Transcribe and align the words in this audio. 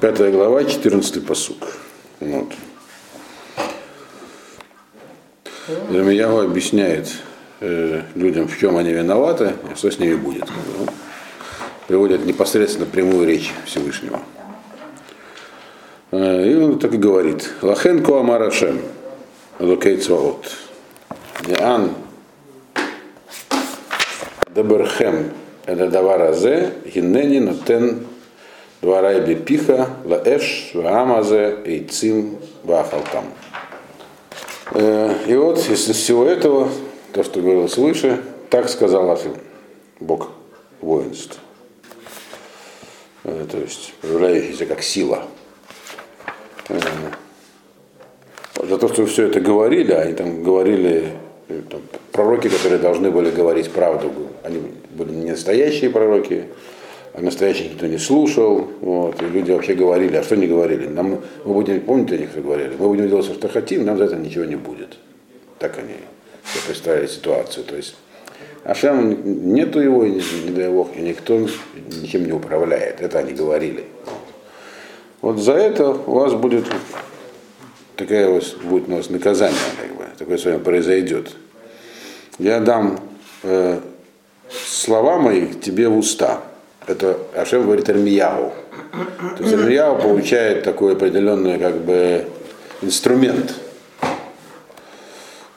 Пятая 0.00 0.30
глава, 0.30 0.64
14 0.64 1.26
посук. 1.26 1.56
Вот. 2.20 2.52
Замияху 5.90 6.38
объясняет 6.38 7.08
э, 7.58 8.02
людям, 8.14 8.46
в 8.46 8.56
чем 8.56 8.76
они 8.76 8.92
виноваты, 8.92 9.54
и 9.72 9.74
что 9.74 9.90
с 9.90 9.98
ними 9.98 10.14
будет. 10.14 10.44
Приводит 11.88 12.24
непосредственно 12.24 12.86
прямую 12.86 13.26
речь 13.26 13.52
Всевышнего. 13.66 14.20
Э, 16.12 16.48
и 16.48 16.54
он 16.54 16.78
так 16.78 16.94
и 16.94 16.96
говорит. 16.96 17.50
Лахенко 17.60 18.20
Амарашем. 18.20 18.80
Лукейцваот. 19.58 20.46
Ян 21.48 21.90
Даберхем 24.54 25.32
это 25.66 25.90
даваразе, 25.90 26.72
гиннени 26.86 27.40
нотен 27.40 28.06
дварай 28.80 29.20
бепиха, 29.20 29.88
лаэш, 30.04 30.72
ваамазе, 30.74 31.58
эйцим, 31.64 32.38
вахалтам. 32.64 33.24
И 34.74 35.34
вот 35.34 35.58
из 35.68 35.86
всего 35.86 36.26
этого, 36.26 36.68
то, 37.12 37.22
что 37.24 37.40
говорилось 37.40 37.76
выше, 37.76 38.22
так 38.50 38.68
сказал 38.68 39.10
Афил, 39.10 39.36
Бог 40.00 40.30
воинств. 40.80 41.38
То 43.22 43.58
есть 43.58 43.94
проявляющийся 44.00 44.66
как 44.66 44.82
сила. 44.82 45.24
За 48.62 48.76
то, 48.76 48.88
что 48.88 49.06
все 49.06 49.26
это 49.28 49.40
говорили, 49.40 49.92
они 49.92 50.12
там 50.12 50.42
говорили 50.42 51.12
там, 51.70 51.80
пророки, 52.12 52.48
которые 52.48 52.78
должны 52.78 53.10
были 53.10 53.30
говорить 53.30 53.70
правду, 53.70 54.12
они 54.42 54.72
были 54.90 55.12
не 55.12 55.30
настоящие 55.30 55.90
пророки, 55.90 56.44
а 57.14 57.20
настоящих 57.20 57.72
никто 57.72 57.86
не 57.86 57.98
слушал, 57.98 58.68
вот, 58.80 59.20
и 59.22 59.26
люди 59.26 59.50
вообще 59.50 59.74
говорили, 59.74 60.16
а 60.16 60.22
что 60.22 60.36
не 60.36 60.46
говорили? 60.46 60.86
Нам, 60.86 61.20
мы 61.44 61.54
будем, 61.54 61.80
помните, 61.80 62.14
они 62.14 62.26
что 62.26 62.40
говорили, 62.40 62.74
мы 62.78 62.88
будем 62.88 63.08
делать, 63.08 63.26
что 63.26 63.48
хотим, 63.48 63.84
нам 63.84 63.98
за 63.98 64.04
это 64.04 64.16
ничего 64.16 64.44
не 64.44 64.56
будет. 64.56 64.98
Так 65.58 65.78
они 65.78 65.94
представили 66.66 67.06
ситуацию. 67.06 67.64
То 67.64 67.76
есть 67.76 67.96
Ашем 68.64 69.54
нету 69.54 69.80
его, 69.80 70.04
и, 70.04 70.20
не 70.44 70.50
дай 70.50 70.68
бог, 70.68 70.94
и 70.96 71.00
никто 71.00 71.38
ничем 72.02 72.26
не 72.26 72.32
управляет. 72.32 73.00
Это 73.00 73.18
они 73.20 73.32
говорили. 73.32 73.84
Вот 75.20 75.38
за 75.38 75.54
это 75.54 75.88
у 75.88 76.12
вас 76.12 76.34
будет 76.34 76.64
такая 77.96 78.28
у 78.28 78.40
будет 78.64 78.88
у 78.88 78.92
нас 78.92 79.10
наказание, 79.10 79.58
как 79.80 79.96
бы, 79.96 80.04
такое 80.16 80.38
с 80.38 80.44
вами 80.44 80.58
произойдет. 80.58 81.30
Я 82.38 82.60
дам 82.60 83.00
э, 83.42 83.80
слова 84.50 85.18
мои 85.18 85.52
тебе 85.54 85.88
в 85.88 85.98
уста. 85.98 86.42
Это 86.88 87.18
Ашем 87.36 87.64
говорит 87.64 87.88
Армияу. 87.90 88.52
То 89.36 89.42
есть 89.42 89.54
Армияу 89.54 90.00
получает 90.00 90.64
такой 90.64 90.94
определенный 90.94 91.58
как 91.58 91.76
бы 91.76 92.24
инструмент. 92.80 93.54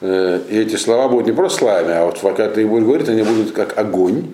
Э, 0.02 0.40
и 0.50 0.58
эти 0.58 0.76
слова 0.76 1.08
будут 1.08 1.26
не 1.26 1.32
просто 1.32 1.60
словами, 1.60 1.92
а 1.94 2.04
вот 2.04 2.18
когда 2.20 2.50
ты 2.50 2.66
будешь 2.66 2.84
говорить, 2.84 3.08
они 3.08 3.22
будут 3.22 3.52
как 3.52 3.78
огонь, 3.78 4.32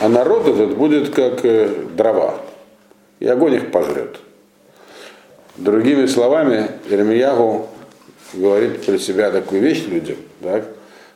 а 0.00 0.08
народ 0.08 0.46
этот 0.46 0.76
будет 0.76 1.12
как 1.12 1.44
э, 1.44 1.68
дрова. 1.96 2.36
И 3.18 3.26
огонь 3.26 3.54
их 3.54 3.72
пожрет. 3.72 4.20
Другими 5.56 6.06
словами, 6.06 6.68
Ирмиягу 6.90 7.68
говорит 8.34 8.84
про 8.86 8.98
себя 8.98 9.32
такую 9.32 9.62
вещь 9.62 9.84
людям, 9.88 10.16
так, 10.40 10.64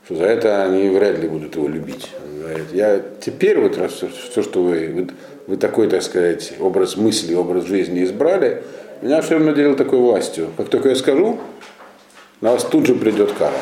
что 0.08 0.14
за 0.14 0.24
это 0.24 0.64
они 0.64 0.88
вряд 0.88 1.18
ли 1.18 1.28
будут 1.28 1.54
его 1.54 1.68
любить. 1.68 2.08
Он 2.24 2.40
говорит, 2.40 2.72
я 2.72 3.02
теперь 3.20 3.60
вот 3.60 3.76
раз 3.76 3.92
все, 3.92 4.42
что 4.42 4.62
вы, 4.62 4.88
вы, 4.88 5.08
вы 5.46 5.56
такой, 5.58 5.86
так 5.86 6.02
сказать, 6.02 6.54
образ 6.60 6.96
мысли, 6.96 7.34
образ 7.34 7.66
жизни 7.66 8.02
избрали, 8.02 8.62
меня 9.02 9.20
все 9.20 9.34
равно 9.34 9.50
наделил 9.50 9.76
такой 9.76 9.98
властью. 9.98 10.48
Как 10.56 10.70
только 10.70 10.88
я 10.88 10.94
скажу, 10.94 11.38
на 12.40 12.52
вас 12.52 12.64
тут 12.64 12.86
же 12.86 12.94
придет 12.94 13.32
кара, 13.32 13.60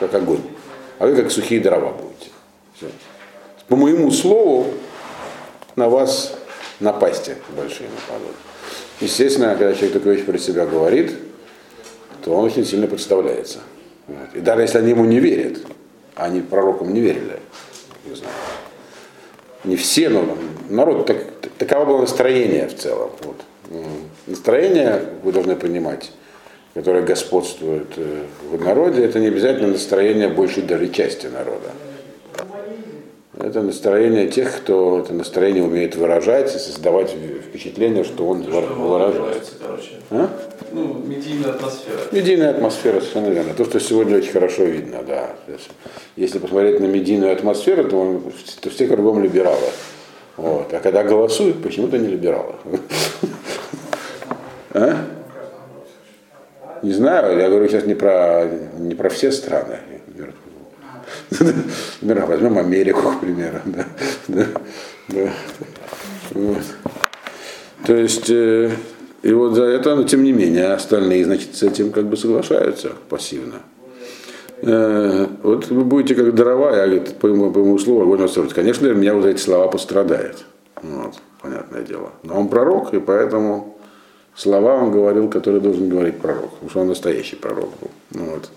как 0.00 0.12
огонь. 0.14 0.42
А 0.98 1.06
вы 1.06 1.14
как 1.14 1.30
сухие 1.30 1.60
дрова 1.60 1.92
будете. 1.92 2.32
Все. 2.76 2.86
По 3.68 3.76
моему 3.76 4.10
слову 4.10 4.66
на 5.76 5.88
вас 5.88 6.36
напасти 6.80 7.36
большие 7.56 7.88
нападут. 7.88 8.34
Естественно, 9.00 9.50
когда 9.50 9.72
человек 9.74 9.92
такую 9.92 10.16
вещь 10.16 10.26
про 10.26 10.38
себя 10.38 10.66
говорит, 10.66 11.14
то 12.24 12.32
он 12.32 12.46
очень 12.46 12.66
сильно 12.66 12.88
подставляется. 12.88 13.60
Вот. 14.08 14.34
И 14.34 14.40
даже 14.40 14.62
если 14.62 14.78
они 14.78 14.90
ему 14.90 15.04
не 15.04 15.20
верят, 15.20 15.58
а 16.14 16.24
они 16.24 16.40
пророкам 16.40 16.92
не 16.92 17.00
верили, 17.00 17.38
не 18.06 18.14
знаю, 18.16 18.32
не 19.64 19.76
все, 19.76 20.08
но 20.08 20.36
народ, 20.68 21.06
так, 21.06 21.18
таково 21.58 21.84
было 21.84 22.00
настроение 22.00 22.68
в 22.68 22.76
целом. 22.76 23.10
Вот. 23.22 23.36
Настроение, 24.26 25.02
вы 25.22 25.32
должны 25.32 25.56
понимать, 25.56 26.10
которое 26.74 27.02
господствует 27.02 27.88
э, 27.96 28.22
в 28.50 28.64
народе, 28.64 29.04
это 29.04 29.18
не 29.20 29.26
обязательно 29.26 29.68
настроение 29.68 30.28
большей 30.28 30.62
даже 30.62 30.88
части 30.88 31.26
народа. 31.26 31.70
Это 33.38 33.62
настроение 33.62 34.28
тех, 34.28 34.56
кто 34.56 35.00
это 35.00 35.12
настроение 35.12 35.62
умеет 35.62 35.94
выражать 35.94 36.54
и 36.56 36.58
создавать 36.58 37.10
впечатление, 37.10 38.04
что 38.04 38.26
он 38.26 38.42
выражает. 38.42 39.52
А? 40.10 40.30
Ну, 40.72 41.02
медийная 41.04 41.50
атмосфера. 41.50 41.98
Медийная 42.12 42.50
атмосфера, 42.50 43.00
совершенно 43.00 43.28
верно. 43.28 43.54
То, 43.54 43.64
что 43.64 43.80
сегодня 43.80 44.16
очень 44.16 44.32
хорошо 44.32 44.64
видно, 44.64 45.02
да. 45.06 45.36
Если 46.16 46.38
посмотреть 46.38 46.80
на 46.80 46.86
медийную 46.86 47.32
атмосферу, 47.32 47.84
то, 47.84 48.00
он, 48.00 48.32
то 48.60 48.70
все 48.70 48.86
кругом 48.86 49.22
либералы. 49.22 49.68
Вот. 50.36 50.72
А 50.72 50.80
когда 50.80 51.02
голосуют, 51.02 51.62
почему-то 51.62 51.98
не 51.98 52.08
либералы. 52.08 52.54
А? 54.70 55.04
Не 56.82 56.92
знаю, 56.92 57.38
я 57.38 57.48
говорю 57.48 57.68
сейчас 57.68 57.84
не 57.84 57.94
про, 57.94 58.46
не 58.78 58.94
про 58.94 59.08
все 59.08 59.32
страны. 59.32 59.80
Например, 62.00 62.26
возьмем 62.26 62.58
Америку, 62.58 63.12
к 63.12 63.20
примеру. 63.20 63.60
Да, 63.64 63.86
да, 64.28 64.46
да. 65.08 65.32
Вот. 66.30 66.62
То 67.86 67.96
есть, 67.96 68.30
э, 68.30 68.70
и 69.28 69.32
вот 69.34 69.52
за 69.52 69.64
это, 69.64 69.94
но 69.94 70.04
тем 70.04 70.22
не 70.22 70.32
менее, 70.32 70.72
остальные, 70.72 71.26
значит, 71.26 71.54
с 71.54 71.62
этим 71.62 71.92
как 71.92 72.06
бы 72.06 72.16
соглашаются 72.16 72.92
пассивно. 73.10 73.56
Э, 74.62 75.26
вот 75.42 75.68
вы 75.68 75.84
будете 75.84 76.14
как 76.14 76.34
дрова, 76.34 76.74
я 76.74 76.86
говорит, 76.86 77.18
по 77.18 77.28
моему, 77.28 77.52
по 77.52 77.58
моему 77.58 77.78
слову, 77.78 78.04
огонь 78.04 78.20
настроить. 78.20 78.54
Конечно, 78.54 78.86
меня 78.86 79.12
вот 79.12 79.26
эти 79.26 79.38
слова 79.38 79.68
пострадает. 79.68 80.46
Вот, 80.82 81.16
понятное 81.42 81.82
дело. 81.82 82.12
Но 82.22 82.40
он 82.40 82.48
пророк, 82.48 82.94
и 82.94 83.00
поэтому 83.00 83.76
слова 84.34 84.76
он 84.76 84.92
говорил, 84.92 85.28
которые 85.28 85.60
должен 85.60 85.90
говорить 85.90 86.16
пророк, 86.16 86.52
потому 86.52 86.70
что 86.70 86.80
он 86.80 86.88
настоящий 86.88 87.36
пророк 87.36 87.68
был. 87.82 87.90
Вот. 88.24 88.48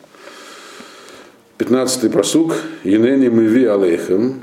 15-й 1.58 2.10
просук, 2.10 2.54
Енени 2.86 3.28
миви 3.28 3.66
алейхем, 3.66 4.42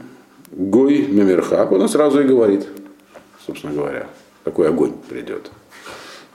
гой 0.51 1.07
мемерхак, 1.07 1.73
он 1.73 1.89
сразу 1.89 2.21
и 2.21 2.25
говорит, 2.25 2.67
собственно 3.47 3.73
говоря, 3.73 4.09
какой 4.45 4.69
огонь 4.69 4.93
придет. 5.09 5.51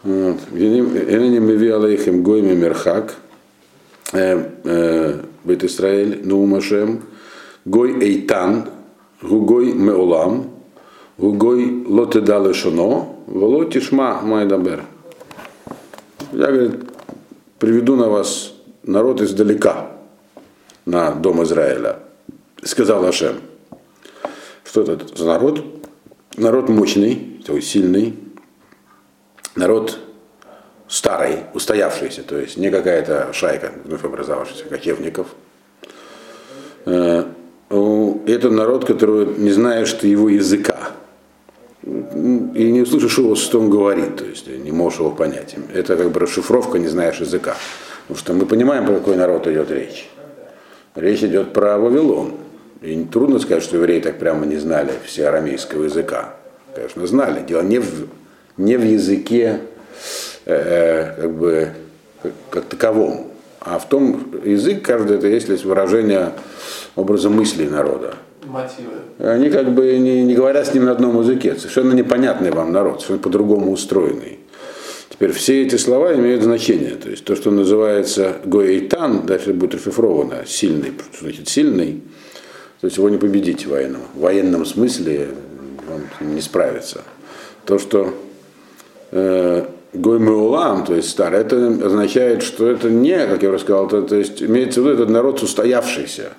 Енени 0.03 1.39
миви 1.39 1.69
алейхем 1.69 2.23
гой 2.23 2.41
мемерхак, 2.41 3.15
э, 4.11 4.49
э, 4.65 5.19
Бет 5.45 5.63
Исраэль, 5.63 6.27
Нумашем, 6.27 7.03
гой 7.63 8.03
эйтан, 8.03 8.69
гугой 9.21 9.71
меолам, 9.71 10.51
гугой 11.17 11.85
лотеда 11.87 12.45
лешоно, 12.45 13.15
воло 13.27 13.65
тишма 13.65 14.19
майдабер. 14.21 14.83
Я, 16.33 16.47
говорит, 16.47 16.81
приведу 17.59 17.95
на 17.95 18.09
вас 18.09 18.53
народ 18.83 19.21
издалека, 19.21 19.91
на 20.85 21.11
дом 21.11 21.43
Израиля. 21.43 21.99
Сказал 22.61 23.05
Ашем, 23.05 23.37
что 24.65 24.81
это 24.81 24.99
за 25.15 25.25
народ? 25.25 25.63
Народ 26.35 26.67
мощный, 26.67 27.39
есть 27.47 27.69
сильный, 27.69 28.15
народ 29.55 29.99
старый, 30.87 31.39
устоявшийся, 31.53 32.23
то 32.23 32.37
есть 32.37 32.57
не 32.57 32.69
какая-то 32.69 33.33
шайка 33.33 33.71
вновь 33.83 34.03
образовавшихся 34.03 34.65
кочевников. 34.65 35.27
Э, 36.85 37.23
это 38.27 38.49
народ, 38.49 38.85
который 38.85 39.25
не 39.25 39.51
знаешь 39.51 39.93
его 40.01 40.29
языка. 40.29 40.91
И 41.81 42.71
не 42.71 42.81
услышишь 42.81 43.17
его, 43.17 43.35
что 43.35 43.59
он 43.59 43.69
говорит, 43.69 44.17
то 44.17 44.25
есть 44.25 44.47
не 44.47 44.71
можешь 44.71 44.99
его 44.99 45.11
понять. 45.11 45.55
Это 45.73 45.97
как 45.97 46.11
бы 46.11 46.19
расшифровка, 46.19 46.77
не 46.77 46.87
знаешь 46.87 47.19
языка. 47.19 47.55
Потому 48.03 48.19
что 48.19 48.33
мы 48.33 48.45
понимаем, 48.45 48.85
про 48.85 48.95
какой 48.95 49.17
народ 49.17 49.47
идет 49.47 49.71
речь. 49.71 50.09
Речь 50.95 51.23
идет 51.23 51.51
про 51.51 51.77
Вавилон. 51.77 52.33
И 52.81 53.03
трудно 53.05 53.39
сказать, 53.39 53.63
что 53.63 53.77
евреи 53.77 53.99
так 53.99 54.19
прямо 54.19 54.45
не 54.45 54.57
знали 54.57 54.93
все 55.05 55.27
арамейского 55.27 55.85
языка. 55.85 56.35
Конечно, 56.75 57.07
знали. 57.07 57.43
Дело 57.45 57.61
не 57.61 57.79
в, 57.79 58.07
не 58.57 58.77
в 58.77 58.83
языке 58.83 59.59
э, 60.45 61.15
как 61.21 61.31
бы 61.31 61.69
как, 62.49 62.65
таковом, 62.65 63.31
а 63.59 63.79
в 63.79 63.87
том 63.87 64.33
язык 64.43 64.81
каждый 64.83 65.17
это 65.17 65.27
есть 65.27 65.63
выражение 65.63 66.33
образа 66.95 67.29
мыслей 67.29 67.67
народа. 67.67 68.15
Мотивы. 68.45 68.91
Они 69.19 69.49
как 69.49 69.71
бы 69.71 69.97
не, 69.97 70.23
не 70.23 70.35
говорят 70.35 70.67
с 70.67 70.73
ним 70.73 70.85
на 70.85 70.91
одном 70.91 71.19
языке, 71.21 71.55
совершенно 71.55 71.93
непонятный 71.93 72.51
вам 72.51 72.71
народ, 72.71 72.95
совершенно 72.95 73.19
по-другому 73.19 73.71
устроенный. 73.71 74.39
Теперь 75.09 75.31
все 75.31 75.63
эти 75.63 75.75
слова 75.75 76.13
имеют 76.15 76.43
значение. 76.43 76.95
То 76.95 77.09
есть 77.09 77.23
то, 77.23 77.35
что 77.35 77.51
называется 77.51 78.37
Гоэйтан, 78.45 79.25
дальше 79.25 79.53
будет 79.53 79.75
расшифровано 79.75 80.45
сильный, 80.45 80.91
что 81.13 81.23
значит 81.23 81.47
сильный, 81.47 82.01
то 82.81 82.87
есть 82.87 82.97
его 82.97 83.07
не 83.09 83.17
победить 83.17 83.65
в 83.65 83.69
военном, 83.69 84.01
в 84.13 84.19
военном 84.19 84.65
смысле 84.65 85.29
он 85.89 86.27
не 86.33 86.41
справится. 86.41 87.03
То, 87.65 87.79
что 87.79 88.13
Гоймеулам, 89.93 90.85
то 90.85 90.95
есть 90.95 91.09
старый, 91.09 91.41
это 91.41 91.67
означает, 91.85 92.41
что 92.41 92.67
это 92.67 92.89
не, 92.89 93.27
как 93.27 93.43
я 93.43 93.49
уже 93.49 93.59
сказал, 93.59 93.87
то, 93.87 94.01
то 94.01 94.15
есть 94.15 94.41
имеется 94.41 94.81
в 94.81 94.85
виду 94.85 94.95
этот 94.95 95.09
народ 95.09 95.43
устоявшийся. 95.43 96.29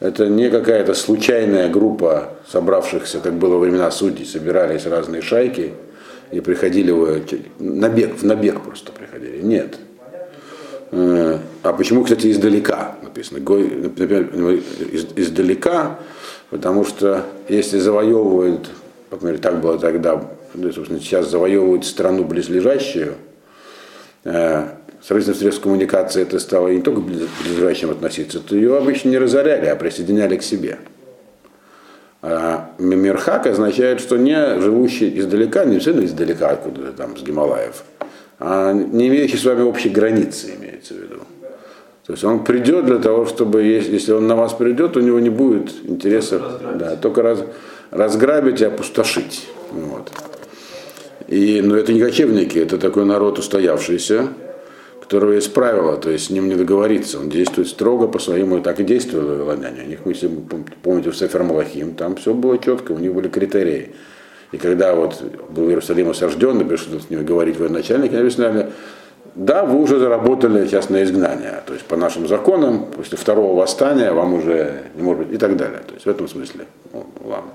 Это 0.00 0.28
не 0.28 0.50
какая-то 0.50 0.92
случайная 0.92 1.70
группа 1.70 2.34
собравшихся, 2.46 3.20
как 3.20 3.34
было 3.34 3.54
во 3.54 3.60
времена 3.60 3.90
судей, 3.90 4.26
собирались 4.26 4.84
разные 4.84 5.22
шайки 5.22 5.72
и 6.30 6.40
приходили 6.40 6.90
в 6.90 7.22
набег, 7.58 8.16
в 8.16 8.24
набег 8.24 8.60
просто 8.60 8.92
приходили. 8.92 9.40
Нет. 9.40 9.76
Э, 10.90 11.38
а 11.62 11.72
почему, 11.72 12.04
кстати, 12.04 12.30
издалека 12.30 12.96
написано? 13.02 13.38
Например, 13.38 14.28
издалека, 15.16 15.98
потому 16.50 16.84
что 16.84 17.24
если 17.48 17.78
завоевывают, 17.78 18.68
по 19.08 19.16
крайней 19.16 19.38
мере, 19.38 19.42
так 19.42 19.60
было 19.62 19.78
тогда, 19.78 20.22
ну, 20.54 20.72
собственно, 20.72 21.00
сейчас 21.00 21.30
завоевывают 21.30 21.84
страну 21.84 22.24
близлежащую, 22.24 23.14
э, 24.24 24.68
строительство 25.02 25.38
средств 25.38 25.62
коммуникации 25.62 26.22
это 26.22 26.38
стало 26.38 26.68
не 26.68 26.80
только 26.80 27.00
ближайшим 27.00 27.90
относиться, 27.90 28.40
то 28.40 28.56
ее 28.56 28.76
обычно 28.76 29.10
не 29.10 29.18
разоряли, 29.18 29.66
а 29.66 29.76
присоединяли 29.76 30.36
к 30.36 30.42
себе. 30.42 30.78
А 32.22 32.70
Мирхак 32.78 33.46
означает, 33.46 34.00
что 34.00 34.16
не 34.16 34.58
живущий 34.60 35.18
издалека, 35.18 35.66
не 35.66 35.78
сильно 35.78 36.04
издалека, 36.04 36.50
откуда 36.50 36.92
там, 36.92 37.18
с 37.18 37.22
Гималаев, 37.22 37.84
а 38.38 38.72
не 38.72 39.08
имеющий 39.08 39.36
с 39.36 39.44
вами 39.44 39.62
общей 39.62 39.90
границы, 39.90 40.54
имеется 40.58 40.94
в 40.94 40.98
виду. 40.98 41.20
То 42.06 42.12
есть 42.12 42.24
он 42.24 42.44
придет 42.44 42.86
для 42.86 42.98
того, 42.98 43.26
чтобы, 43.26 43.62
если 43.62 44.12
он 44.12 44.26
на 44.26 44.36
вас 44.36 44.52
придет, 44.52 44.96
у 44.96 45.00
него 45.00 45.20
не 45.20 45.30
будет 45.30 45.70
интереса, 45.84 46.40
да, 46.74 46.96
только 46.96 47.22
раз, 47.22 47.40
разграбить 47.90 48.60
и 48.60 48.64
опустошить. 48.64 49.48
Вот. 49.70 50.10
И, 51.34 51.60
но 51.62 51.76
это 51.76 51.92
не 51.92 52.00
кочевники, 52.00 52.58
это 52.58 52.78
такой 52.78 53.04
народ 53.04 53.40
устоявшийся, 53.40 54.28
которого 55.00 55.32
есть 55.32 55.52
правила, 55.52 55.96
то 55.96 56.08
есть 56.08 56.26
с 56.26 56.30
ним 56.30 56.48
не 56.48 56.54
договориться. 56.54 57.18
Он 57.18 57.28
действует 57.28 57.66
строго 57.66 58.06
по 58.06 58.20
своему, 58.20 58.60
так 58.60 58.78
и 58.78 58.84
действовали 58.84 59.30
вавилоняне. 59.30 59.82
У 59.82 59.88
них, 59.88 59.98
если 60.04 60.30
помните, 60.84 61.10
в 61.10 61.16
Сефер 61.16 61.42
Малахим, 61.42 61.96
там 61.96 62.14
все 62.14 62.34
было 62.34 62.56
четко, 62.58 62.92
у 62.92 62.98
них 62.98 63.12
были 63.12 63.26
критерии. 63.26 63.96
И 64.52 64.58
когда 64.58 64.94
вот 64.94 65.20
был 65.50 65.68
Иерусалим 65.68 66.10
осажден, 66.10 66.68
пришел 66.68 67.00
с 67.00 67.10
ними 67.10 67.24
говорить 67.24 67.58
военачальник, 67.58 68.14
они 68.14 68.30
сказали, 68.30 68.70
да, 69.34 69.64
вы 69.64 69.82
уже 69.82 69.98
заработали 69.98 70.64
сейчас 70.68 70.88
на 70.88 71.02
изгнание. 71.02 71.64
То 71.66 71.72
есть 71.72 71.84
по 71.86 71.96
нашим 71.96 72.28
законам, 72.28 72.86
после 72.96 73.18
второго 73.18 73.58
восстания 73.58 74.12
вам 74.12 74.34
уже 74.34 74.84
не 74.94 75.02
может 75.02 75.26
быть 75.26 75.34
и 75.34 75.38
так 75.38 75.56
далее. 75.56 75.80
То 75.84 75.94
есть 75.94 76.06
в 76.06 76.08
этом 76.08 76.28
смысле. 76.28 76.66
Ну, 76.92 77.04
ладно. 77.24 77.50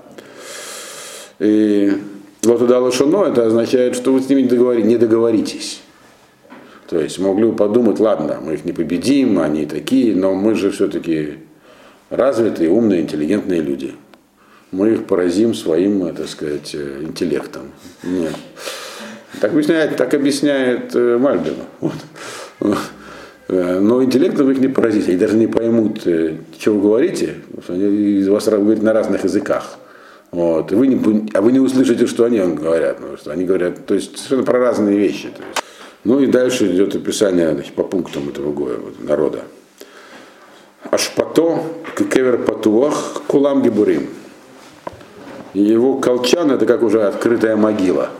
И 1.38 1.94
вот 2.42 2.58
туда 2.58 2.78
лошоно, 2.78 3.24
это 3.24 3.46
означает, 3.46 3.94
что 3.96 4.12
вы 4.12 4.20
с 4.20 4.28
ними 4.28 4.42
не 4.42 4.96
договоритесь. 4.96 5.82
То 6.88 6.98
есть 6.98 7.18
могли 7.18 7.52
подумать, 7.52 8.00
ладно, 8.00 8.40
мы 8.42 8.54
их 8.54 8.64
не 8.64 8.72
победим, 8.72 9.38
они 9.38 9.66
такие, 9.66 10.14
но 10.16 10.34
мы 10.34 10.54
же 10.54 10.70
все-таки 10.70 11.38
развитые, 12.08 12.70
умные, 12.70 13.02
интеллигентные 13.02 13.60
люди. 13.60 13.94
Мы 14.72 14.90
их 14.90 15.06
поразим 15.06 15.54
своим, 15.54 16.14
так 16.14 16.28
сказать, 16.28 16.74
э, 16.74 17.02
интеллектом. 17.02 17.72
Нет. 18.02 18.34
Так 19.40 19.52
объясняет, 19.52 19.96
так 19.96 20.14
объясняет 20.14 20.94
э, 20.94 21.18
Мальбин. 21.18 21.54
Вот. 21.80 22.76
Э, 23.48 23.80
но 23.80 24.02
интеллектом 24.02 24.50
их 24.50 24.58
не 24.58 24.68
поразить, 24.68 25.08
они 25.08 25.16
даже 25.16 25.36
не 25.36 25.48
поймут, 25.48 26.00
что 26.00 26.72
вы 26.72 26.80
говорите, 26.80 27.34
они 27.66 28.18
из 28.20 28.28
вас 28.28 28.46
говорят 28.46 28.82
на 28.82 28.92
разных 28.92 29.24
языках. 29.24 29.79
Вот. 30.30 30.70
И 30.70 30.74
вы 30.74 30.86
не, 30.86 31.30
а 31.34 31.40
вы 31.40 31.52
не 31.52 31.58
услышите, 31.60 32.06
что 32.06 32.24
они 32.24 32.38
говорят. 32.38 32.96
Потому 32.96 33.16
что 33.16 33.32
они 33.32 33.44
говорят, 33.44 33.86
то 33.86 33.94
есть 33.94 34.16
совершенно 34.16 34.44
про 34.44 34.58
разные 34.58 34.96
вещи. 34.96 35.28
То 35.28 35.42
есть. 35.42 35.64
Ну 36.04 36.20
и 36.20 36.26
дальше 36.26 36.66
идет 36.72 36.94
описание 36.94 37.52
значит, 37.52 37.74
по 37.74 37.82
пунктам 37.82 38.28
этого 38.28 38.52
гоя, 38.52 38.76
вот, 38.78 39.02
народа. 39.02 39.42
Ашпато, 40.90 41.62
кевер 42.10 42.38
патуах, 42.38 43.22
кулам 43.26 43.62
гибурим. 43.62 44.08
Его 45.52 45.98
колчан 45.98 46.52
это 46.52 46.64
как 46.64 46.82
уже 46.82 47.02
открытая 47.02 47.56
могила 47.56 48.10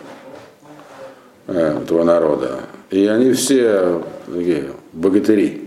э, 1.47 1.79
этого 1.83 2.03
народа. 2.05 2.61
И 2.91 3.07
они 3.07 3.33
все 3.33 4.03
такие 4.27 4.73
богатыри. 4.93 5.63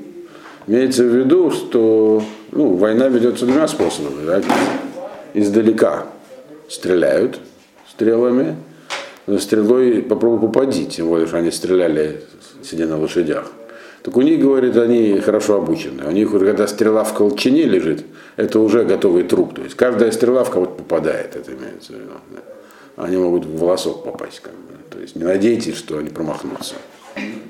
Имеется 0.67 1.03
в 1.03 1.07
виду, 1.07 1.51
что 1.51 2.21
ну, 2.51 2.75
война 2.75 3.07
ведется 3.07 3.45
двумя 3.45 3.67
способами. 3.67 4.25
Да? 4.25 4.41
Издалека 5.33 6.05
стреляют 6.73 7.39
стрелами, 7.89 8.55
стрелой 9.37 10.01
попробуй 10.01 10.47
попади, 10.47 10.85
тем 10.87 11.07
более, 11.07 11.27
что 11.27 11.37
они 11.37 11.51
стреляли, 11.51 12.21
сидя 12.63 12.87
на 12.87 12.99
лошадях. 12.99 13.51
Так 14.01 14.17
у 14.17 14.21
них, 14.21 14.41
говорит, 14.41 14.75
они 14.75 15.19
хорошо 15.19 15.57
обучены. 15.57 16.03
У 16.05 16.11
них, 16.11 16.31
когда 16.31 16.67
стрела 16.67 17.03
в 17.05 17.13
колчине 17.13 17.63
лежит, 17.63 18.03
это 18.35 18.59
уже 18.59 18.83
готовый 18.83 19.23
труп. 19.23 19.55
То 19.55 19.61
есть 19.61 19.75
каждая 19.75 20.11
стрела 20.11 20.43
в 20.43 20.49
кого-то 20.49 20.73
попадает, 20.73 21.35
это 21.35 21.51
имеется 21.51 21.93
в 21.93 21.95
виду. 21.95 22.11
Они 22.97 23.15
могут 23.15 23.45
в 23.45 23.57
волосок 23.57 24.03
попасть. 24.03 24.41
Как 24.41 24.53
бы. 24.53 24.73
То 24.89 24.99
есть 24.99 25.15
не 25.15 25.23
надейтесь, 25.23 25.77
что 25.77 25.99
они 25.99 26.09
промахнутся. 26.09 26.75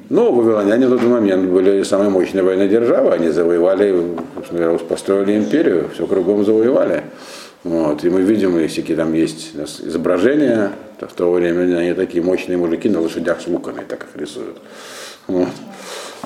Но 0.10 0.32
вавилоняне 0.32 0.88
в 0.88 0.92
тот 0.92 1.02
момент 1.02 1.50
были 1.50 1.82
самой 1.84 2.10
мощной 2.10 2.44
военной 2.44 2.68
державой. 2.68 3.16
Они 3.16 3.30
завоевали, 3.30 4.16
построили 4.88 5.38
империю, 5.38 5.90
все 5.94 6.06
кругом 6.06 6.46
завоевали. 6.46 7.04
Вот. 7.64 8.04
И 8.04 8.10
мы 8.10 8.22
видим, 8.22 8.58
если 8.60 8.82
там 8.82 9.14
есть 9.14 9.52
изображения, 9.56 10.72
то 11.00 11.08
в 11.08 11.14
то 11.14 11.32
время 11.32 11.78
они 11.78 11.94
такие 11.94 12.24
мощные 12.24 12.58
мужики 12.58 12.90
на 12.90 13.00
лошадях 13.00 13.42
с 13.42 13.48
луками, 13.48 13.84
так 13.88 14.04
их 14.04 14.22
рисуют. 14.22 14.58
Вот. 15.28 15.50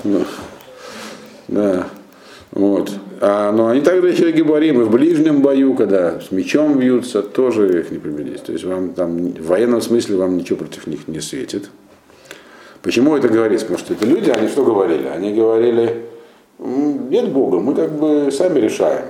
Ну, 0.03 0.25
да. 1.47 1.87
Вот. 2.51 2.91
А, 3.19 3.51
но 3.51 3.67
они 3.67 3.81
также 3.81 4.09
еще 4.09 4.29
и 4.29 4.33
гибаримы 4.33 4.85
в 4.85 4.91
ближнем 4.91 5.41
бою, 5.41 5.75
когда 5.75 6.19
с 6.19 6.31
мечом 6.31 6.79
бьются, 6.79 7.21
тоже 7.21 7.81
их 7.81 7.91
не 7.91 7.99
победить. 7.99 8.43
То 8.43 8.51
есть 8.51 8.63
вам 8.63 8.93
там 8.93 9.33
в 9.33 9.47
военном 9.47 9.81
смысле 9.81 10.17
вам 10.17 10.37
ничего 10.37 10.57
против 10.57 10.87
них 10.87 11.07
не 11.07 11.19
светит. 11.19 11.69
Почему 12.81 13.15
это 13.15 13.27
говорится? 13.27 13.65
Потому 13.65 13.85
что 13.85 13.93
это 13.93 14.05
люди, 14.05 14.29
они 14.29 14.47
что 14.47 14.63
говорили? 14.63 15.07
Они 15.07 15.33
говорили, 15.33 16.03
нет 16.59 17.29
Бога, 17.29 17.59
мы 17.59 17.75
как 17.75 17.91
бы 17.91 18.31
сами 18.31 18.59
решаем. 18.59 19.05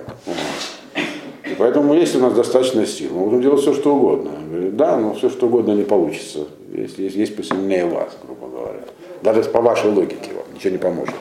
Поэтому 1.58 1.94
если 1.94 2.18
у 2.18 2.22
нас 2.22 2.34
достаточно 2.34 2.86
сил, 2.86 3.12
мы 3.14 3.26
можем 3.26 3.42
делать 3.42 3.62
все, 3.62 3.74
что 3.74 3.96
угодно. 3.96 4.32
Говорит, 4.50 4.76
да, 4.76 4.98
но 4.98 5.14
все, 5.14 5.30
что 5.30 5.48
угодно 5.48 5.72
не 5.72 5.84
получится, 5.84 6.46
если 6.72 7.04
есть, 7.04 7.16
есть 7.16 7.36
посильнее 7.36 7.86
вас, 7.86 8.16
грубо 8.24 8.48
говоря. 8.48 8.82
Даже 9.24 9.44
по 9.44 9.62
вашей 9.62 9.92
логике 9.92 10.32
вам 10.34 10.54
ничего 10.54 10.72
не 10.72 10.78
поможет. 10.78 11.16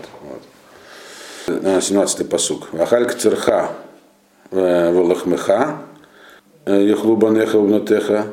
Вот. 1.46 1.54
17-й 1.62 2.24
посук. 2.26 2.68
Ахальк 2.78 3.14
церха 3.14 3.70
э, 4.50 4.92
волахмеха, 4.92 5.78
э, 6.66 6.82
яхлубанеха 6.82 7.58
внутеха, 7.58 8.26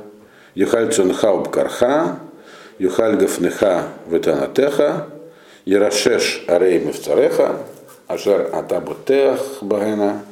юхаль 0.56 0.92
цунха 0.92 1.32
убкарха, 1.32 2.20
юхаль 2.80 3.16
гафнеха 3.16 3.84
ветанатеха, 4.08 5.08
ярашеш 5.66 6.44
арей 6.48 6.80
мевцареха, 6.80 7.60
ашер 8.08 8.50
атабутех 8.52 9.40
багена, 9.62 10.24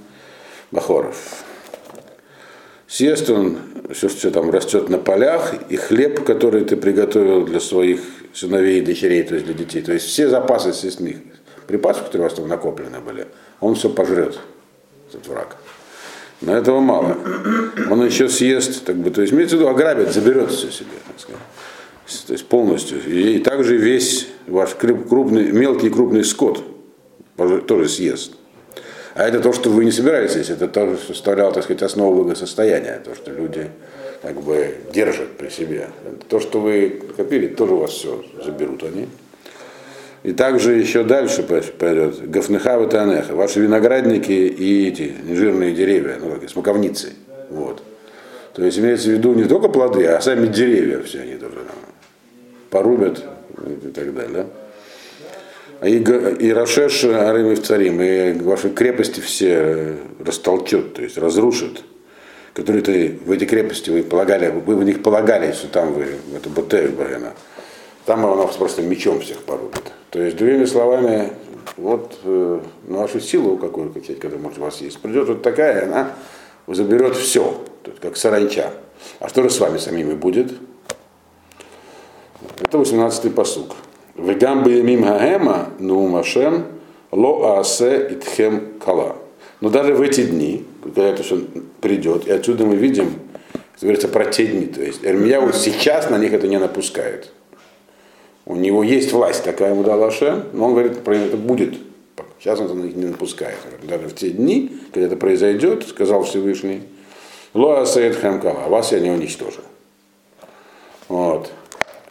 Бахоров. 0.71 1.40
Съест 2.91 3.29
он 3.29 3.57
все, 3.93 4.09
все 4.09 4.31
там 4.31 4.51
растет 4.51 4.89
на 4.89 4.97
полях, 4.97 5.53
и 5.69 5.77
хлеб, 5.77 6.25
который 6.25 6.65
ты 6.65 6.75
приготовил 6.75 7.45
для 7.45 7.61
своих 7.61 8.01
сыновей 8.33 8.79
и 8.79 8.81
дочерей, 8.81 9.23
то 9.23 9.33
есть 9.35 9.45
для 9.45 9.55
детей. 9.55 9.81
То 9.81 9.93
есть 9.93 10.07
все 10.07 10.27
запасы 10.27 10.73
съестных 10.73 11.15
припасов, 11.67 12.07
которые 12.07 12.25
у 12.25 12.29
вас 12.29 12.33
там 12.33 12.49
накоплены 12.49 12.99
были, 12.99 13.27
он 13.61 13.75
все 13.75 13.87
пожрет, 13.89 14.39
этот 15.07 15.25
враг. 15.29 15.55
Но 16.41 16.53
этого 16.53 16.81
мало. 16.81 17.17
Он 17.89 18.05
еще 18.05 18.27
съест, 18.27 18.83
так 18.83 18.97
бы, 18.97 19.09
то 19.09 19.21
есть 19.21 19.31
имеется 19.31 19.55
в 19.55 19.59
виду, 19.59 19.69
ограбит, 19.69 20.11
заберет 20.11 20.51
все 20.51 20.69
себе, 20.69 20.97
так 21.07 21.17
сказать. 21.17 22.27
То 22.27 22.33
есть 22.33 22.45
полностью. 22.45 23.01
И 23.07 23.39
также 23.39 23.77
весь 23.77 24.27
ваш 24.47 24.75
крупный, 24.75 25.53
мелкий 25.53 25.87
и 25.87 25.89
крупный 25.89 26.25
скот 26.25 26.61
тоже 27.67 27.87
съест. 27.87 28.33
А 29.13 29.27
это 29.27 29.39
то, 29.41 29.51
что 29.51 29.69
вы 29.69 29.85
не 29.85 29.91
собираетесь, 29.91 30.49
это 30.49 30.67
то, 30.67 30.95
что 30.95 31.13
составляло, 31.13 31.51
так 31.51 31.63
сказать, 31.63 31.83
основу 31.83 32.23
благосостояния, 32.23 33.01
то, 33.03 33.13
что 33.13 33.31
люди 33.31 33.69
как 34.21 34.41
бы 34.41 34.75
держат 34.93 35.31
при 35.37 35.49
себе. 35.49 35.87
То, 36.29 36.39
что 36.39 36.61
вы 36.61 37.01
копили, 37.17 37.47
тоже 37.47 37.73
у 37.73 37.77
вас 37.77 37.91
все 37.91 38.23
заберут 38.43 38.83
они. 38.83 39.07
И 40.23 40.33
также 40.33 40.73
еще 40.73 41.03
дальше 41.03 41.43
пойдет. 41.43 42.29
Гафнеха 42.29 42.81
и 42.83 42.87
Танеха. 42.87 43.33
Ваши 43.35 43.59
виноградники 43.59 44.31
и 44.31 44.87
эти 44.87 45.13
жирные 45.33 45.73
деревья, 45.73 46.17
ну 46.19 46.29
как 46.29 46.47
смоковницы. 46.49 47.13
Вот. 47.49 47.81
То 48.53 48.63
есть 48.63 48.77
имеется 48.77 49.09
в 49.09 49.13
виду 49.13 49.33
не 49.33 49.45
только 49.45 49.67
плоды, 49.67 50.05
а 50.05 50.21
сами 50.21 50.47
деревья 50.47 51.01
все 51.01 51.21
они 51.21 51.35
тоже 51.35 51.55
порубят 52.69 53.23
и 53.83 53.87
так 53.89 54.13
далее. 54.13 54.31
Да? 54.33 54.45
И, 55.83 55.97
и 55.97 56.53
Рашеш 56.53 57.05
Арым 57.05 57.51
и 57.51 57.55
Царим, 57.55 57.99
и 58.01 58.33
ваши 58.33 58.69
крепости 58.69 59.19
все 59.19 59.97
растолчет, 60.23 60.93
то 60.93 61.01
есть 61.01 61.17
разрушит, 61.17 61.83
которые 62.53 62.83
ты 62.83 63.19
в 63.25 63.31
эти 63.31 63.45
крепости 63.45 63.89
вы 63.89 64.03
полагали, 64.03 64.49
вы 64.49 64.75
в 64.75 64.83
них 64.83 65.01
полагались, 65.01 65.55
что 65.55 65.69
там 65.69 65.93
вы, 65.93 66.05
это 66.35 66.49
Бутеев 66.49 66.93
Барена, 66.93 67.33
там 68.05 68.25
он 68.25 68.37
вас 68.37 68.57
просто 68.57 68.83
мечом 68.83 69.21
всех 69.21 69.39
порубит. 69.39 69.91
То 70.11 70.21
есть, 70.21 70.37
другими 70.37 70.65
словами, 70.65 71.31
вот 71.77 72.19
э, 72.25 72.59
на 72.87 72.97
вашу 72.97 73.19
силу, 73.19 73.57
какую 73.57 73.91
хотите, 73.91 74.15
которая 74.15 74.39
может 74.39 74.59
у 74.59 74.61
вас 74.61 74.81
есть, 74.81 74.99
придет 74.99 75.29
вот 75.29 75.41
такая, 75.41 75.85
она 75.85 76.11
заберет 76.67 77.15
все, 77.15 77.59
как 78.01 78.17
саранча. 78.17 78.71
А 79.19 79.29
что 79.29 79.41
же 79.41 79.49
с 79.49 79.59
вами 79.59 79.79
самими 79.79 80.13
будет? 80.13 80.51
Это 82.59 82.77
18-й 82.77 83.31
посук. 83.31 83.75
Вегам 84.15 84.67
мим 84.67 85.03
гаэма 85.03 85.69
ну 85.79 86.07
машем 86.07 86.65
ло 87.11 87.57
аасе 87.57 88.07
итхем 88.11 88.73
кала. 88.83 89.15
Но 89.61 89.69
даже 89.69 89.93
в 89.93 90.01
эти 90.01 90.23
дни, 90.23 90.65
когда 90.83 91.03
это 91.03 91.23
все 91.23 91.41
придет, 91.81 92.27
и 92.27 92.31
отсюда 92.31 92.65
мы 92.65 92.75
видим, 92.75 93.13
говорится 93.79 94.07
про 94.07 94.25
те 94.25 94.47
дни, 94.47 94.65
то 94.65 94.81
есть 94.81 95.01
вот 95.03 95.55
сейчас 95.55 96.09
на 96.09 96.17
них 96.17 96.33
это 96.33 96.47
не 96.47 96.57
напускает. 96.57 97.31
У 98.45 98.55
него 98.55 98.83
есть 98.83 99.11
власть, 99.11 99.43
такая 99.43 99.71
ему 99.71 99.83
дала 99.83 100.09
Шем, 100.11 100.45
но 100.53 100.65
он 100.65 100.71
говорит, 100.71 101.03
про 101.03 101.15
это 101.15 101.37
будет. 101.37 101.75
Сейчас 102.39 102.59
он 102.59 102.79
на 102.79 102.83
них 102.83 102.95
не 102.95 103.05
напускает. 103.05 103.57
Даже 103.83 104.07
в 104.07 104.15
те 104.15 104.31
дни, 104.31 104.71
когда 104.91 105.07
это 105.07 105.15
произойдет, 105.15 105.87
сказал 105.87 106.23
Всевышний, 106.23 106.81
Лоа 107.53 107.85
Саид 107.85 108.15
Хамкала, 108.15 108.67
вас 108.67 108.91
я 108.91 108.99
не 108.99 109.11
уничтожу. 109.11 109.61
Вот. 111.07 111.51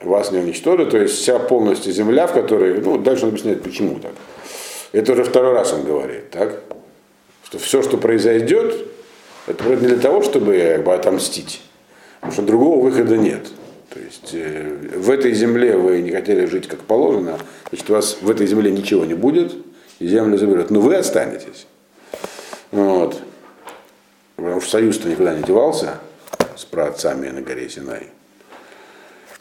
Вас 0.03 0.33
не 0.33 0.39
уничтожу, 0.39 0.87
то 0.87 0.99
есть 0.99 1.15
вся 1.15 1.39
полностью 1.39 1.93
земля, 1.93 2.27
в 2.27 2.33
которой, 2.33 2.81
ну, 2.81 2.97
дальше 2.97 3.25
он 3.25 3.31
объясняет, 3.31 3.63
почему 3.63 3.99
так. 3.99 4.13
Это 4.93 5.13
уже 5.13 5.25
второй 5.25 5.53
раз 5.53 5.73
он 5.73 5.85
говорит, 5.85 6.31
так? 6.31 6.63
Что 7.45 7.59
все, 7.59 7.83
что 7.83 7.99
произойдет, 7.99 8.87
это 9.47 9.65
не 9.65 9.77
для 9.77 9.99
того, 9.99 10.23
чтобы 10.23 10.75
как 10.77 10.85
бы, 10.85 10.95
отомстить, 10.95 11.61
потому 12.21 12.33
что 12.33 12.43
другого 12.43 12.83
выхода 12.83 13.17
нет. 13.17 13.47
То 13.91 13.99
есть 13.99 14.31
э, 14.33 14.77
в 14.97 15.11
этой 15.11 15.33
земле 15.33 15.77
вы 15.77 16.01
не 16.01 16.13
хотели 16.13 16.47
жить 16.47 16.69
как 16.69 16.81
положено, 16.81 17.39
значит, 17.69 17.91
у 17.91 17.93
вас 17.93 18.19
в 18.21 18.31
этой 18.31 18.47
земле 18.47 18.71
ничего 18.71 19.05
не 19.05 19.15
будет, 19.15 19.53
и 19.99 20.07
землю 20.07 20.39
заберут. 20.39 20.71
Но 20.71 20.81
вы 20.81 20.95
останетесь. 20.95 21.67
Вот. 22.71 23.21
Потому 24.37 24.61
что 24.61 24.71
союз-то 24.71 25.09
никуда 25.09 25.35
не 25.35 25.43
девался 25.43 25.99
с 26.57 26.65
праотцами 26.65 27.29
на 27.29 27.43
горе 27.43 27.69
Синай. 27.69 28.09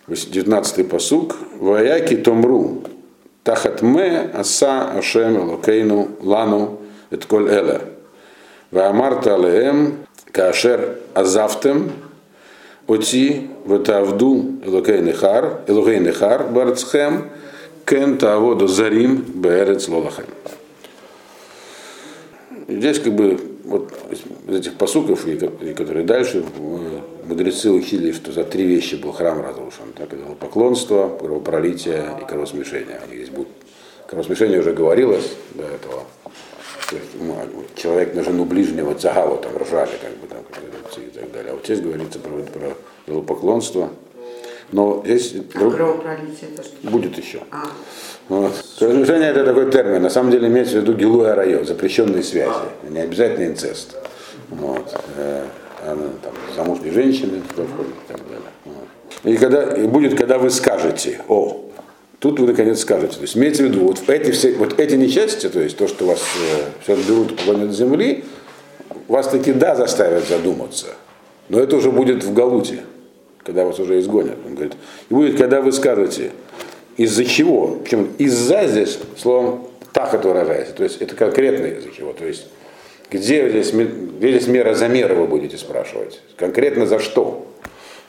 19-й 0.09 0.83
посук. 0.83 1.35
Ваяки 1.59 2.15
томру. 2.17 2.83
Тахатме 3.43 4.29
аса 4.33 4.91
ашем 4.91 5.37
элокейну 5.37 6.09
лану 6.21 6.79
эт 7.09 7.25
коль 7.25 7.49
эле. 7.49 7.81
Ваамарта 8.71 9.35
алеем 9.35 9.97
каашер 10.31 10.99
азавтем 11.13 11.91
Оти 12.89 13.47
ватавду 13.65 14.55
Элокей 14.65 14.99
Нехар, 15.01 15.61
Элокей 15.67 15.99
Нехар, 15.99 16.47
Барцхем, 16.49 17.29
Кен 17.85 18.17
Таводу 18.17 18.67
Зарим, 18.67 19.23
Берец 19.35 19.87
Лолахем. 19.87 20.25
Здесь 22.67 22.97
как 22.97 23.13
бы 23.13 23.39
вот 23.63 23.93
из 24.47 24.55
этих 24.55 24.73
посуков, 24.73 25.27
и, 25.27 25.37
которые 25.75 26.03
дальше, 26.03 26.43
мудрецы 27.29 27.71
учили, 27.71 28.12
что 28.12 28.31
за 28.31 28.43
три 28.43 28.65
вещи 28.65 28.95
был 28.95 29.12
храм 29.12 29.41
разрушен. 29.41 29.93
Так, 29.95 30.12
это 30.12 30.25
поклонство, 30.39 31.15
кровопролитие 31.19 32.17
и 32.21 32.25
кровосмешение. 32.25 33.00
Здесь 33.07 33.29
будет, 33.29 33.48
кровосмешение 34.07 34.59
уже 34.59 34.74
говорилось 34.74 35.31
до 35.53 35.63
этого. 35.63 36.03
Ну, 37.19 37.36
человек 37.75 38.15
на 38.15 38.24
жену 38.24 38.45
ближнего 38.45 38.95
цагава 38.95 39.38
там 39.38 39.55
ржали, 39.57 39.91
как 40.01 40.17
бы 40.17 40.27
там, 40.27 40.39
и 40.98 41.09
так 41.12 41.31
далее. 41.31 41.51
А 41.51 41.55
вот 41.55 41.63
здесь 41.63 41.81
говорится 41.81 42.17
про, 42.17 42.41
про 42.41 42.74
идолопоклонство. 43.05 43.89
Но 44.71 45.01
здесь 45.05 45.36
а 45.53 45.59
друг... 45.59 45.75
будет 46.83 47.17
еще. 47.17 47.41
А. 47.51 47.65
Вот. 48.27 48.53
Размножение 48.79 49.29
это 49.29 49.43
такой 49.43 49.71
термин. 49.71 50.01
На 50.01 50.09
самом 50.09 50.31
деле 50.31 50.48
имеется 50.48 50.79
в 50.79 50.81
виду 50.81 50.93
гилуя 50.93 51.36
район, 51.36 51.65
запрещенные 51.65 52.24
связи. 52.24 52.50
А. 52.50 52.89
Не 52.89 53.01
обязательно 53.01 53.45
инцест. 53.48 53.95
Вот. 54.50 54.95
Э, 55.15 55.45
она, 55.86 56.09
там, 56.24 56.33
замужние 56.79 56.93
женщины 56.93 57.41
туда 57.50 57.67
входят 57.67 57.91
и 57.91 58.12
так 58.12 58.21
далее. 58.27 59.36
И, 59.36 59.38
когда, 59.38 59.75
и 59.75 59.88
будет, 59.88 60.17
когда 60.17 60.38
вы 60.38 60.50
скажете, 60.50 61.21
о, 61.27 61.65
тут 62.19 62.39
вы 62.39 62.48
наконец 62.48 62.79
скажете. 62.79 63.15
То 63.15 63.21
есть 63.21 63.36
имеется 63.36 63.63
в 63.63 63.67
виду, 63.67 63.86
вот 63.86 64.01
эти, 64.07 64.31
все, 64.31 64.53
вот 64.53 64.79
эти 64.79 64.95
несчастья, 64.95 65.50
то 65.50 65.59
есть 65.59 65.77
то, 65.77 65.88
что 65.88 66.05
вас 66.05 66.19
э, 66.19 66.83
все 66.83 66.95
берут 66.95 67.31
и 67.31 67.36
поклонят 67.36 67.71
земли, 67.71 68.24
вас 69.07 69.27
таки 69.27 69.51
да 69.53 69.75
заставят 69.75 70.27
задуматься. 70.27 70.88
Но 71.50 71.59
это 71.59 71.75
уже 71.75 71.91
будет 71.91 72.24
в 72.24 72.33
Галуте 72.33 72.79
когда 73.50 73.65
вас 73.65 73.79
уже 73.79 74.00
изгонят. 74.00 74.38
Он 74.45 74.53
говорит, 74.53 74.74
и 75.09 75.13
будет, 75.13 75.38
когда 75.38 75.62
вы 75.62 75.71
скажете, 75.71 76.31
из-за 76.98 77.25
чего, 77.25 77.79
причем 77.83 78.09
из-за 78.19 78.67
здесь 78.67 79.00
словом 79.17 79.67
так 79.91 80.13
это 80.13 80.27
выражается, 80.27 80.74
то 80.74 80.83
есть 80.83 81.01
это 81.01 81.15
конкретно 81.15 81.65
из-за 81.65 81.89
чего, 81.89 82.13
то 82.13 82.25
есть 82.27 82.45
где 83.09 83.49
здесь, 83.49 83.71
где 83.71 84.51
мера 84.51 84.73
замера 84.73 85.15
вы 85.15 85.25
будете 85.25 85.57
спрашивать, 85.57 86.19
конкретно 86.35 86.85
за 86.85 86.99
что. 86.99 87.47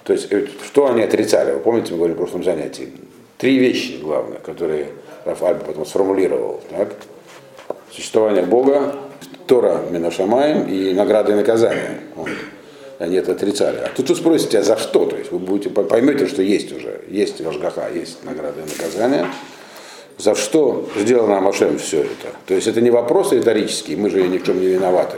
То 0.04 0.12
есть 0.12 0.28
э, 0.30 0.46
что 0.64 0.90
они 0.90 1.02
отрицали, 1.02 1.52
вы 1.52 1.60
помните, 1.60 1.92
мы 1.92 1.98
говорили 1.98 2.16
в 2.16 2.18
прошлом 2.18 2.44
занятии, 2.44 2.92
три 3.38 3.58
вещи 3.58 3.98
главные, 4.00 4.40
которые 4.40 4.88
Рафаэль 5.24 5.58
потом 5.58 5.86
сформулировал. 5.86 6.60
Так? 6.70 6.94
Существование 7.90 8.44
Бога, 8.44 8.94
Тора 9.46 9.82
Минашамаем 9.90 10.68
и 10.68 10.92
награды 10.92 11.32
и 11.32 11.34
наказания. 11.34 12.00
Вот 12.14 12.28
они 13.00 13.16
это 13.16 13.32
отрицали. 13.32 13.78
А 13.78 13.88
тут 13.96 14.10
вы 14.10 14.14
спросите, 14.14 14.58
а 14.58 14.62
за 14.62 14.76
что? 14.76 15.06
То 15.06 15.16
есть 15.16 15.32
вы 15.32 15.38
будете, 15.38 15.70
поймете, 15.70 16.26
что 16.26 16.42
есть 16.42 16.70
уже, 16.70 17.00
есть 17.08 17.40
Вашгаха, 17.40 17.88
есть 17.92 18.22
награды 18.24 18.60
и 18.60 18.78
наказания. 18.78 19.26
За 20.20 20.34
что 20.34 20.86
сделал 20.96 21.28
нам 21.28 21.50
все 21.50 22.00
это? 22.02 22.36
То 22.46 22.54
есть 22.54 22.66
это 22.66 22.82
не 22.82 22.90
вопрос 22.90 23.32
риторический, 23.32 23.96
мы 23.96 24.10
же 24.10 24.28
ни 24.28 24.36
в 24.36 24.44
чем 24.44 24.60
не 24.60 24.66
виноваты. 24.66 25.16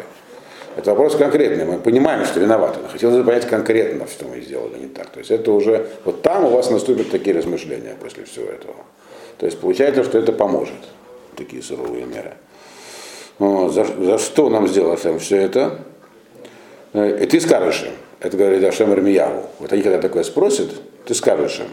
Это 0.76 0.90
вопрос 0.92 1.16
конкретный. 1.16 1.64
Мы 1.64 1.78
понимаем, 1.78 2.24
что 2.24 2.38
виноваты, 2.38 2.78
но 2.80 2.88
хотелось 2.88 3.16
бы 3.16 3.24
понять 3.24 3.48
конкретно, 3.48 4.06
что 4.06 4.26
мы 4.26 4.40
сделали 4.40 4.78
не 4.78 4.86
так. 4.86 5.10
То 5.10 5.18
есть 5.18 5.32
это 5.32 5.50
уже, 5.50 5.88
вот 6.04 6.22
там 6.22 6.44
у 6.44 6.50
вас 6.50 6.70
наступят 6.70 7.10
такие 7.10 7.36
размышления 7.36 7.96
после 8.00 8.24
всего 8.24 8.46
этого. 8.46 8.76
То 9.38 9.46
есть 9.46 9.58
получается, 9.58 10.04
что 10.04 10.18
это 10.18 10.32
поможет, 10.32 10.78
такие 11.36 11.62
суровые 11.64 12.04
меры. 12.04 12.34
Вот. 13.40 13.72
За, 13.72 13.84
за 13.84 14.18
что 14.18 14.50
нам 14.50 14.68
сделал 14.68 14.96
все 15.18 15.36
это? 15.36 15.80
Э, 16.92 17.24
и 17.24 17.26
ты 17.26 17.40
скажешь 17.40 17.82
им, 17.82 17.92
это 18.20 18.36
говорит 18.36 18.62
Ашем 18.62 18.92
Армияву, 18.92 19.46
вот 19.58 19.72
они 19.72 19.82
когда 19.82 20.00
такое 20.00 20.22
спросят, 20.22 20.70
ты 21.06 21.14
скажешь 21.14 21.58
им, 21.58 21.66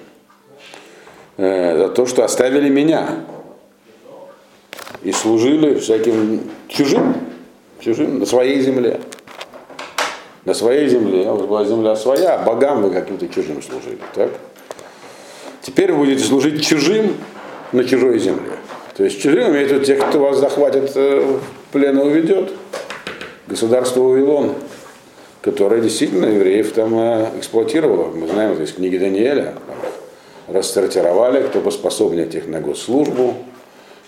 за 1.40 1.90
то, 1.90 2.06
что 2.06 2.24
оставили 2.24 2.70
меня 2.70 3.10
и 5.04 5.12
служили 5.12 5.76
всяким 5.80 6.42
чужим, 6.68 7.16
чужим 7.80 8.20
на 8.20 8.26
своей 8.26 8.62
земле. 8.62 9.00
На 10.46 10.54
своей 10.54 10.88
земле, 10.88 11.30
вас 11.32 11.42
была 11.42 11.66
земля 11.66 11.96
своя, 11.96 12.36
а 12.36 12.44
богам 12.44 12.82
вы 12.82 12.92
каким-то 12.92 13.28
чужим 13.28 13.62
служили. 13.62 14.00
Так? 14.16 14.32
Теперь 15.62 15.92
вы 15.92 16.00
будете 16.00 16.24
служить 16.24 16.66
чужим 16.66 17.16
на 17.72 17.84
чужой 17.84 18.20
земле. 18.20 18.54
То 18.98 19.04
есть 19.04 19.22
чужим 19.22 19.52
имеет 19.52 19.86
тех, 19.86 20.06
кто 20.10 20.20
вас 20.20 20.38
захватит 20.38 20.92
э, 20.96 21.22
в 21.22 21.72
плен 21.72 22.00
и 22.00 22.02
уведет. 22.02 22.52
Государство 23.48 24.02
Вавилон 24.02 24.56
которая 25.42 25.82
действительно 25.82 26.26
евреев 26.26 26.74
там 26.74 26.98
э, 26.98 27.30
эксплуатировала. 27.38 28.12
Мы 28.12 28.28
знаем 28.28 28.54
это 28.54 28.64
из 28.64 28.74
книги 28.74 28.98
Даниэля. 28.98 29.54
Рассортировали, 30.52 31.44
кто 31.48 31.62
поспособнее 31.62 32.26
тех 32.26 32.48
на 32.48 32.60
госслужбу, 32.60 33.36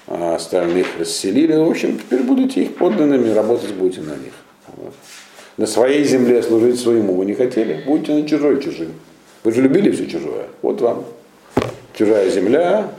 а 0.08 0.36
остальных 0.36 0.88
расселили. 1.00 1.56
В 1.56 1.70
общем, 1.70 2.00
теперь 2.00 2.22
будете 2.24 2.64
их 2.64 2.76
подданными, 2.76 3.32
работать 3.32 3.74
будете 3.74 4.02
на 4.02 4.16
них. 4.16 4.34
Вот. 4.76 4.94
На 5.58 5.68
своей 5.68 6.04
земле 6.04 6.42
служить 6.42 6.80
своему 6.80 7.16
вы 7.16 7.26
не 7.26 7.34
хотели, 7.34 7.84
будете 7.86 8.14
на 8.14 8.28
чужой 8.28 8.62
чужим. 8.62 8.94
Вы 9.44 9.52
же 9.52 9.62
любили 9.62 9.92
все 9.92 10.08
чужое. 10.08 10.48
Вот 10.62 10.82
вам. 10.82 11.06
Чужая 11.94 12.30
земля, 12.30 12.90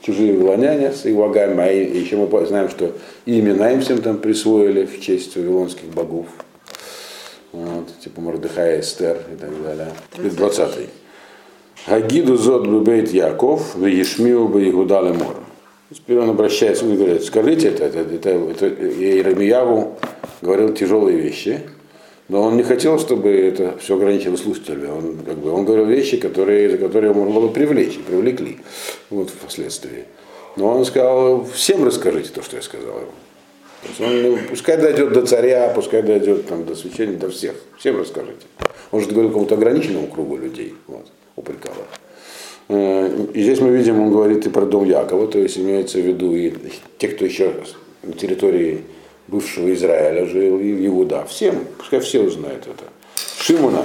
чужие 0.00 0.32
вавилоняне 0.32 0.92
с 0.92 1.04
их 1.04 1.14
богами, 1.14 1.62
а 1.62 1.70
еще 1.70 2.16
мы 2.16 2.46
знаем, 2.46 2.68
что 2.70 2.92
имена 3.26 3.72
им 3.72 3.82
всем 3.82 4.00
там 4.02 4.18
присвоили 4.18 4.86
в 4.86 5.00
честь 5.00 5.36
вавилонских 5.36 5.88
богов 5.88 6.26
вот, 7.52 7.88
типа 8.00 8.20
Мордыхая, 8.20 8.80
Эстер 8.80 9.18
и 9.32 9.36
так 9.36 9.62
далее. 9.62 9.88
Теперь 10.12 10.32
20-й. 10.32 10.88
Агиду 11.86 12.36
зод 12.36 12.66
бейт 12.66 13.12
Яков, 13.12 13.74
в 13.74 13.86
Ешмиу 13.86 14.48
бы 14.48 14.68
Игуда 14.68 15.02
мор. 15.02 15.36
Теперь 15.90 16.18
он 16.18 16.30
обращается, 16.30 16.84
он 16.84 16.96
говорит, 16.96 17.24
скажите 17.24 17.68
это, 17.68 17.84
это, 17.84 18.00
это, 18.00 18.28
это 18.28 18.66
Иеремияву 18.68 19.96
говорил 20.42 20.74
тяжелые 20.74 21.16
вещи, 21.16 21.60
но 22.28 22.42
он 22.42 22.58
не 22.58 22.62
хотел, 22.62 22.98
чтобы 22.98 23.30
это 23.30 23.78
все 23.78 23.96
ограничилось 23.96 24.42
слушателями. 24.42 24.86
Он, 24.88 25.18
как 25.24 25.38
бы, 25.38 25.50
он 25.50 25.64
говорил 25.64 25.86
вещи, 25.86 26.18
которые, 26.18 26.68
за 26.68 26.76
которые 26.76 27.14
можно 27.14 27.34
было 27.34 27.48
привлечь, 27.48 27.98
привлекли 28.06 28.58
вот, 29.08 29.30
впоследствии. 29.30 30.04
Но 30.56 30.68
он 30.68 30.84
сказал, 30.84 31.46
всем 31.54 31.84
расскажите 31.84 32.30
то, 32.34 32.42
что 32.42 32.56
я 32.56 32.62
сказал 32.62 32.96
ему. 33.00 34.06
Он, 34.06 34.22
ну, 34.22 34.38
пускай 34.50 34.76
дойдет 34.76 35.12
до 35.12 35.24
царя, 35.24 35.72
пускай 35.74 36.02
дойдет 36.02 36.48
там, 36.48 36.66
до 36.66 36.74
священника, 36.74 37.26
до 37.26 37.30
всех. 37.30 37.54
Всем 37.78 37.98
расскажите. 37.98 38.46
Он 38.90 39.00
же 39.00 39.08
говорил 39.08 39.30
какому-то 39.30 39.54
ограниченному 39.54 40.08
кругу 40.08 40.36
людей, 40.36 40.74
вот, 40.86 41.06
упрекал 41.38 41.72
э, 42.68 43.26
И 43.34 43.42
здесь 43.42 43.60
мы 43.60 43.70
видим, 43.70 44.00
он 44.00 44.10
говорит 44.10 44.46
и 44.46 44.50
про 44.50 44.66
дом 44.66 44.84
Якова, 44.84 45.26
то 45.28 45.38
есть 45.38 45.58
имеется 45.58 45.98
в 45.98 46.02
виду 46.06 46.34
и 46.34 46.52
те, 46.98 47.08
кто 47.08 47.24
еще 47.24 47.52
на 48.02 48.12
территории 48.12 48.84
бывшего 49.28 49.72
Израиля 49.72 50.26
жил, 50.26 50.58
и 50.58 50.86
Иуда. 50.86 51.24
Всем, 51.26 51.66
пускай 51.78 52.00
все 52.00 52.22
узнают 52.22 52.66
это. 52.66 52.84
Шимона, 53.40 53.84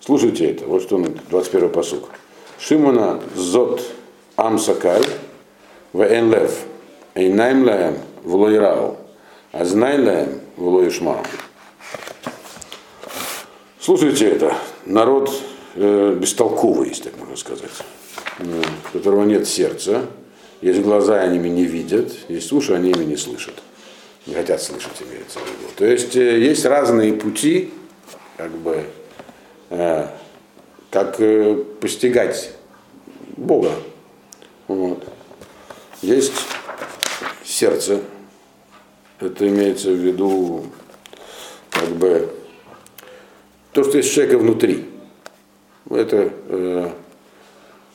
слушайте 0.00 0.50
это, 0.50 0.66
вот 0.66 0.82
что 0.82 0.96
он, 0.96 1.18
21 1.30 1.70
посук. 1.70 2.08
Шимона 2.58 3.20
зот 3.34 3.82
амсакай 4.36 5.02
в 5.92 6.02
энлев, 6.02 6.64
эйнайм 7.14 7.64
лаем 7.64 7.98
в 8.22 8.34
лойрау, 8.34 8.96
а 9.52 9.64
знай 9.64 9.98
лаем 9.98 10.40
в 10.56 10.68
лоишмау. 10.68 11.22
Слушайте 13.80 14.28
это, 14.28 14.54
народ 14.84 15.30
э, 15.78 16.16
бестолковый, 16.20 16.88
если 16.88 17.04
так 17.04 17.18
можно 17.18 17.36
сказать, 17.36 17.70
у 18.40 18.92
которого 18.92 19.24
нет 19.24 19.46
сердца, 19.46 20.06
есть 20.60 20.80
глаза, 20.80 21.20
они 21.20 21.38
меня 21.38 21.54
не 21.54 21.64
видят, 21.64 22.12
есть 22.28 22.52
уши, 22.52 22.74
они 22.74 22.92
меня 22.92 23.04
не 23.04 23.16
слышат 23.16 23.54
не 24.28 24.34
хотят 24.34 24.62
слышать, 24.62 24.92
имеется 25.00 25.38
в 25.38 25.42
виду. 25.42 25.72
То 25.74 25.86
есть 25.86 26.14
э, 26.14 26.38
есть 26.38 26.64
разные 26.66 27.14
пути, 27.14 27.70
как 28.36 28.50
бы, 28.50 28.84
э, 29.70 30.06
как 30.90 31.18
э, 31.18 31.54
постигать 31.80 32.52
Бога. 33.36 33.72
Вот. 34.68 35.02
Есть 36.02 36.34
сердце, 37.42 38.02
это 39.18 39.48
имеется 39.48 39.90
в 39.90 39.96
виду 39.96 40.66
как 41.70 41.88
бы 41.88 42.30
то, 43.72 43.82
что 43.82 43.96
есть 43.96 44.12
человека 44.12 44.38
внутри. 44.38 44.87
Это 45.90 46.30
э, 46.48 46.90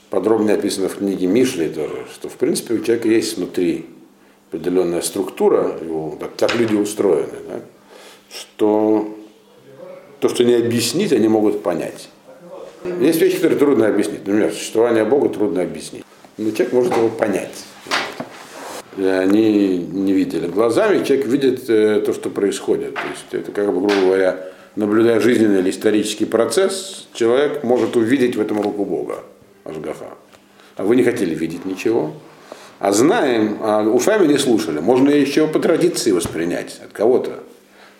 подробно 0.09 0.53
описано 0.53 0.89
в 0.89 0.97
книге 0.97 1.27
Мишли 1.27 1.69
тоже, 1.69 2.05
что 2.13 2.29
в 2.29 2.33
принципе 2.33 2.75
у 2.75 2.79
человека 2.79 3.07
есть 3.07 3.37
внутри 3.37 3.85
определенная 4.49 5.01
структура, 5.01 5.77
его, 5.81 6.17
так, 6.19 6.33
так 6.35 6.55
люди 6.55 6.75
устроены, 6.75 7.37
да, 7.47 7.59
что 8.29 9.15
то, 10.19 10.29
что 10.29 10.43
не 10.43 10.53
объяснить, 10.53 11.11
они 11.11 11.27
могут 11.27 11.63
понять. 11.63 12.09
Есть 12.99 13.21
вещи, 13.21 13.35
которые 13.35 13.59
трудно 13.59 13.87
объяснить. 13.87 14.19
Например, 14.25 14.51
существование 14.51 15.05
Бога 15.05 15.29
трудно 15.29 15.61
объяснить. 15.61 16.03
Но 16.37 16.51
человек 16.51 16.73
может 16.73 16.95
его 16.95 17.09
понять. 17.09 17.65
И 18.97 19.03
они 19.03 19.77
не 19.77 20.13
видели. 20.13 20.47
Глазами 20.47 21.03
человек 21.03 21.25
видит 21.25 21.69
э, 21.69 22.01
то, 22.05 22.13
что 22.13 22.29
происходит. 22.29 22.93
То 22.93 23.01
есть 23.09 23.25
это, 23.31 23.51
как 23.51 23.67
бы, 23.67 23.79
грубо 23.79 23.95
говоря, 23.95 24.52
наблюдая 24.75 25.19
жизненный 25.19 25.59
или 25.59 25.69
исторический 25.69 26.25
процесс, 26.25 27.07
человек 27.13 27.63
может 27.63 27.95
увидеть 27.95 28.35
в 28.35 28.41
этом 28.41 28.61
руку 28.61 28.85
Бога, 28.85 29.23
Ашгаха. 29.63 30.09
А 30.75 30.83
вы 30.83 30.95
не 30.95 31.03
хотели 31.03 31.35
видеть 31.35 31.65
ничего, 31.65 32.13
а 32.79 32.91
знаем, 32.91 33.59
а 33.61 33.83
ушами 33.83 34.27
не 34.27 34.37
слушали. 34.37 34.79
Можно 34.79 35.09
еще 35.09 35.47
по 35.47 35.59
традиции 35.59 36.11
воспринять 36.11 36.81
от 36.83 36.91
кого-то. 36.91 37.43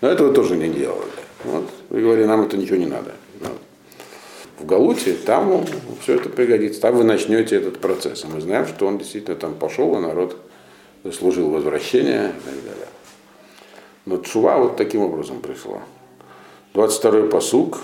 Но 0.02 0.10
этого 0.10 0.34
тоже 0.34 0.58
не 0.58 0.70
делали. 0.70 1.12
Вот. 1.46 1.70
Вы 1.90 2.02
говорите, 2.02 2.28
нам 2.28 2.42
это 2.42 2.58
ничего 2.58 2.78
не 2.78 2.88
надо. 2.88 3.12
Вот. 3.40 3.58
В 4.60 4.66
Галуте 4.66 5.14
там 5.14 5.66
все 6.02 6.16
это 6.16 6.30
пригодится. 6.30 6.82
Там 6.82 6.96
вы 6.98 7.04
начнете 7.04 7.56
этот 7.56 7.80
процесс. 7.80 8.24
И 8.24 8.28
мы 8.28 8.42
знаем, 8.42 8.68
что 8.68 8.88
он 8.88 8.98
действительно 8.98 9.36
там 9.36 9.54
пошел, 9.54 9.96
и 9.98 10.02
народ 10.02 10.36
заслужил 11.04 11.50
возвращение 11.50 12.30
и 12.30 12.46
так 12.46 12.64
далее. 12.64 12.88
Но 14.06 14.18
Чува 14.18 14.58
вот 14.58 14.76
таким 14.76 15.02
образом 15.02 15.40
пришла. 15.40 15.82
22-й 16.74 17.30
посук. 17.30 17.82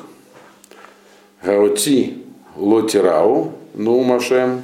Гаоти 1.44 2.18
лотирау, 2.56 3.54
ну 3.74 4.02
машем, 4.04 4.62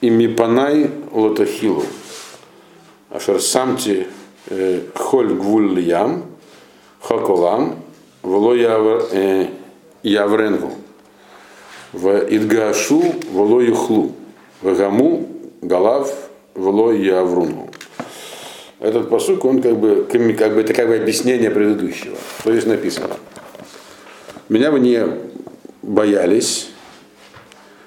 и 0.00 0.10
мипанай 0.10 0.90
лотахилу. 1.12 1.84
Ашер 3.08 3.40
самти 3.40 4.06
э, 4.48 4.82
холь 4.94 5.34
гвуль 5.34 5.80
ям, 5.80 6.24
хаколам, 7.00 7.76
воло 8.22 8.54
э, 8.54 9.48
явренгу. 10.02 10.72
В 11.92 12.08
идгашу 12.28 13.02
воло 13.32 13.60
юхлу. 13.60 14.12
В 14.60 14.76
гаму 14.76 15.26
галав 15.62 16.12
воло 16.54 16.92
яврунгу. 16.92 17.69
Этот 18.80 19.10
посук, 19.10 19.44
он 19.44 19.60
как 19.60 19.78
бы, 19.78 20.06
как 20.10 20.54
бы, 20.54 20.60
это 20.62 20.72
как 20.72 20.88
бы 20.88 20.96
объяснение 20.96 21.50
предыдущего. 21.50 22.16
Что 22.40 22.52
здесь 22.52 22.64
написано? 22.64 23.10
Меня 24.48 24.72
бы 24.72 24.80
не 24.80 25.06
боялись, 25.82 26.70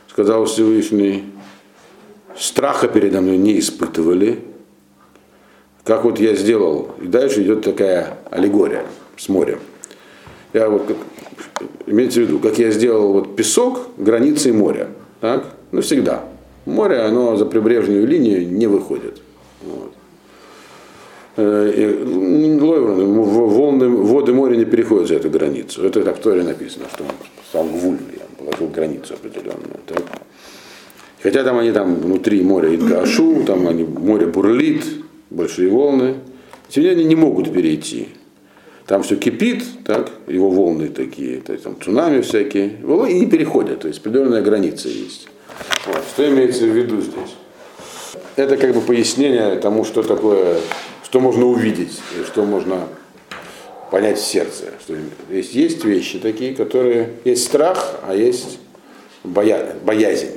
сказал 0.08 0.46
Всевышний, 0.46 1.26
страха 2.38 2.88
передо 2.88 3.22
мной 3.22 3.38
не 3.38 3.60
испытывали, 3.60 4.40
как 5.84 6.04
вот 6.04 6.20
я 6.20 6.36
сделал. 6.36 6.92
И 7.02 7.08
дальше 7.08 7.42
идет 7.42 7.64
такая 7.64 8.20
аллегория 8.30 8.86
с 9.18 9.30
морем. 9.30 9.60
Я 10.54 10.70
вот, 10.70 10.86
как, 10.86 10.98
имейте 11.88 12.22
в 12.22 12.28
виду, 12.28 12.38
как 12.38 12.60
я 12.60 12.70
сделал 12.70 13.14
вот 13.14 13.36
песок 13.36 13.88
границей 13.98 14.52
моря. 14.52 14.90
Так? 15.22 15.56
Навсегда. 15.72 16.24
Море, 16.66 17.00
оно 17.00 17.36
за 17.36 17.48
прибрежную 17.48 18.06
линию 18.06 18.48
не 18.48 18.68
выходит. 18.68 19.22
Вот. 19.64 19.93
Э, 21.36 22.04
волны, 22.04 23.90
воды 23.90 24.34
моря 24.34 24.56
не 24.56 24.66
переходят 24.66 25.08
за 25.08 25.16
эту 25.16 25.30
границу. 25.30 25.84
Это 25.86 26.04
так 26.04 26.18
в 26.18 26.22
Торе 26.22 26.44
написано, 26.44 26.86
что 26.94 27.04
он 27.04 27.12
сам 27.52 27.68
вуль, 27.68 27.98
положил 28.38 28.68
границу 28.68 29.16
определенную. 29.16 29.80
Так? 29.88 30.04
Хотя 31.24 31.44
там 31.44 31.58
они 31.58 31.72
там 31.72 31.96
внутри 31.96 32.42
моря 32.44 32.76
Идгашу, 32.76 33.44
там 33.46 33.68
они, 33.68 33.84
море 33.84 34.28
бурлит, 34.28 34.84
большие 35.30 35.70
волны. 35.70 36.16
Тем 36.70 36.84
не 36.84 36.90
менее, 36.90 37.06
они 37.06 37.16
не 37.16 37.20
могут 37.20 37.52
перейти. 37.54 38.10
Там 38.86 39.02
все 39.04 39.16
кипит, 39.16 39.64
так, 39.86 40.12
его 40.28 40.50
волны 40.50 40.90
такие, 40.90 41.40
то 41.40 41.54
есть 41.54 41.64
там 41.64 41.78
цунами 41.82 42.22
всякие, 42.22 42.80
и 43.10 43.20
не 43.20 43.28
переходят, 43.28 43.80
то 43.80 43.88
есть 43.88 44.02
определенная 44.02 44.42
граница 44.42 44.90
есть. 44.90 45.30
Вот. 45.86 46.04
Что 46.14 46.28
имеется 46.30 46.66
в 46.66 46.76
виду 46.76 47.00
здесь? 47.00 47.36
Это 48.36 48.58
как 48.58 48.74
бы 48.74 48.82
пояснение 48.82 49.56
тому, 49.58 49.86
что 49.86 50.04
такое, 50.04 50.58
что 51.14 51.20
можно 51.20 51.46
увидеть, 51.46 52.02
что 52.26 52.44
можно 52.44 52.88
понять 53.92 54.18
в 54.18 54.26
сердце. 54.26 54.74
Что 54.82 54.96
есть, 55.30 55.54
есть 55.54 55.86
вещи 55.86 56.18
такие, 56.18 56.56
которые 56.56 57.12
есть 57.24 57.46
страх, 57.46 58.00
а 58.02 58.16
есть 58.16 58.58
боя, 59.24 59.76
боязнь. 59.84 60.32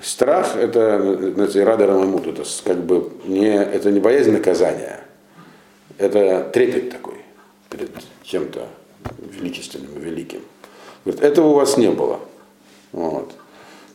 Страх 0.00 0.56
это, 0.56 1.34
знаете, 1.34 1.62
рада 1.62 1.86
рамамут, 1.86 2.26
это 2.26 2.42
как 2.64 2.82
бы 2.82 3.12
не, 3.26 3.54
это 3.54 3.90
не 3.90 4.00
боязнь 4.00 4.30
наказания, 4.30 5.00
это 5.98 6.48
трепет 6.54 6.88
такой 6.88 7.16
перед 7.68 7.90
чем-то 8.22 8.66
величественным, 9.30 9.90
великим. 10.00 10.40
Говорит, 11.04 11.22
этого 11.22 11.48
у 11.48 11.54
вас 11.56 11.76
не 11.76 11.90
было. 11.90 12.18
Вот. 12.92 13.32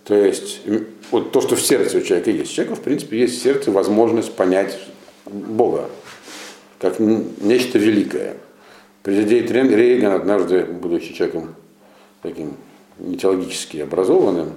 То 0.04 0.14
есть, 0.14 0.62
вот 1.10 1.32
то, 1.32 1.42
что 1.42 1.56
в 1.56 1.62
сердце 1.64 1.98
у 1.98 2.02
человека 2.02 2.30
есть. 2.30 2.52
У 2.52 2.54
человека, 2.54 2.76
в 2.76 2.84
принципе, 2.84 3.18
есть 3.18 3.40
в 3.40 3.42
сердце 3.42 3.72
возможность 3.72 4.32
понять 4.36 4.78
Бога, 5.26 5.90
как 6.80 7.00
нечто 7.00 7.80
великое. 7.80 8.36
Президент 9.04 9.72
Рейган 9.72 10.14
однажды, 10.14 10.66
будучи 10.66 11.14
человеком 11.14 11.56
таким 12.22 12.56
не 12.98 13.18
теологически 13.18 13.78
образованным, 13.78 14.54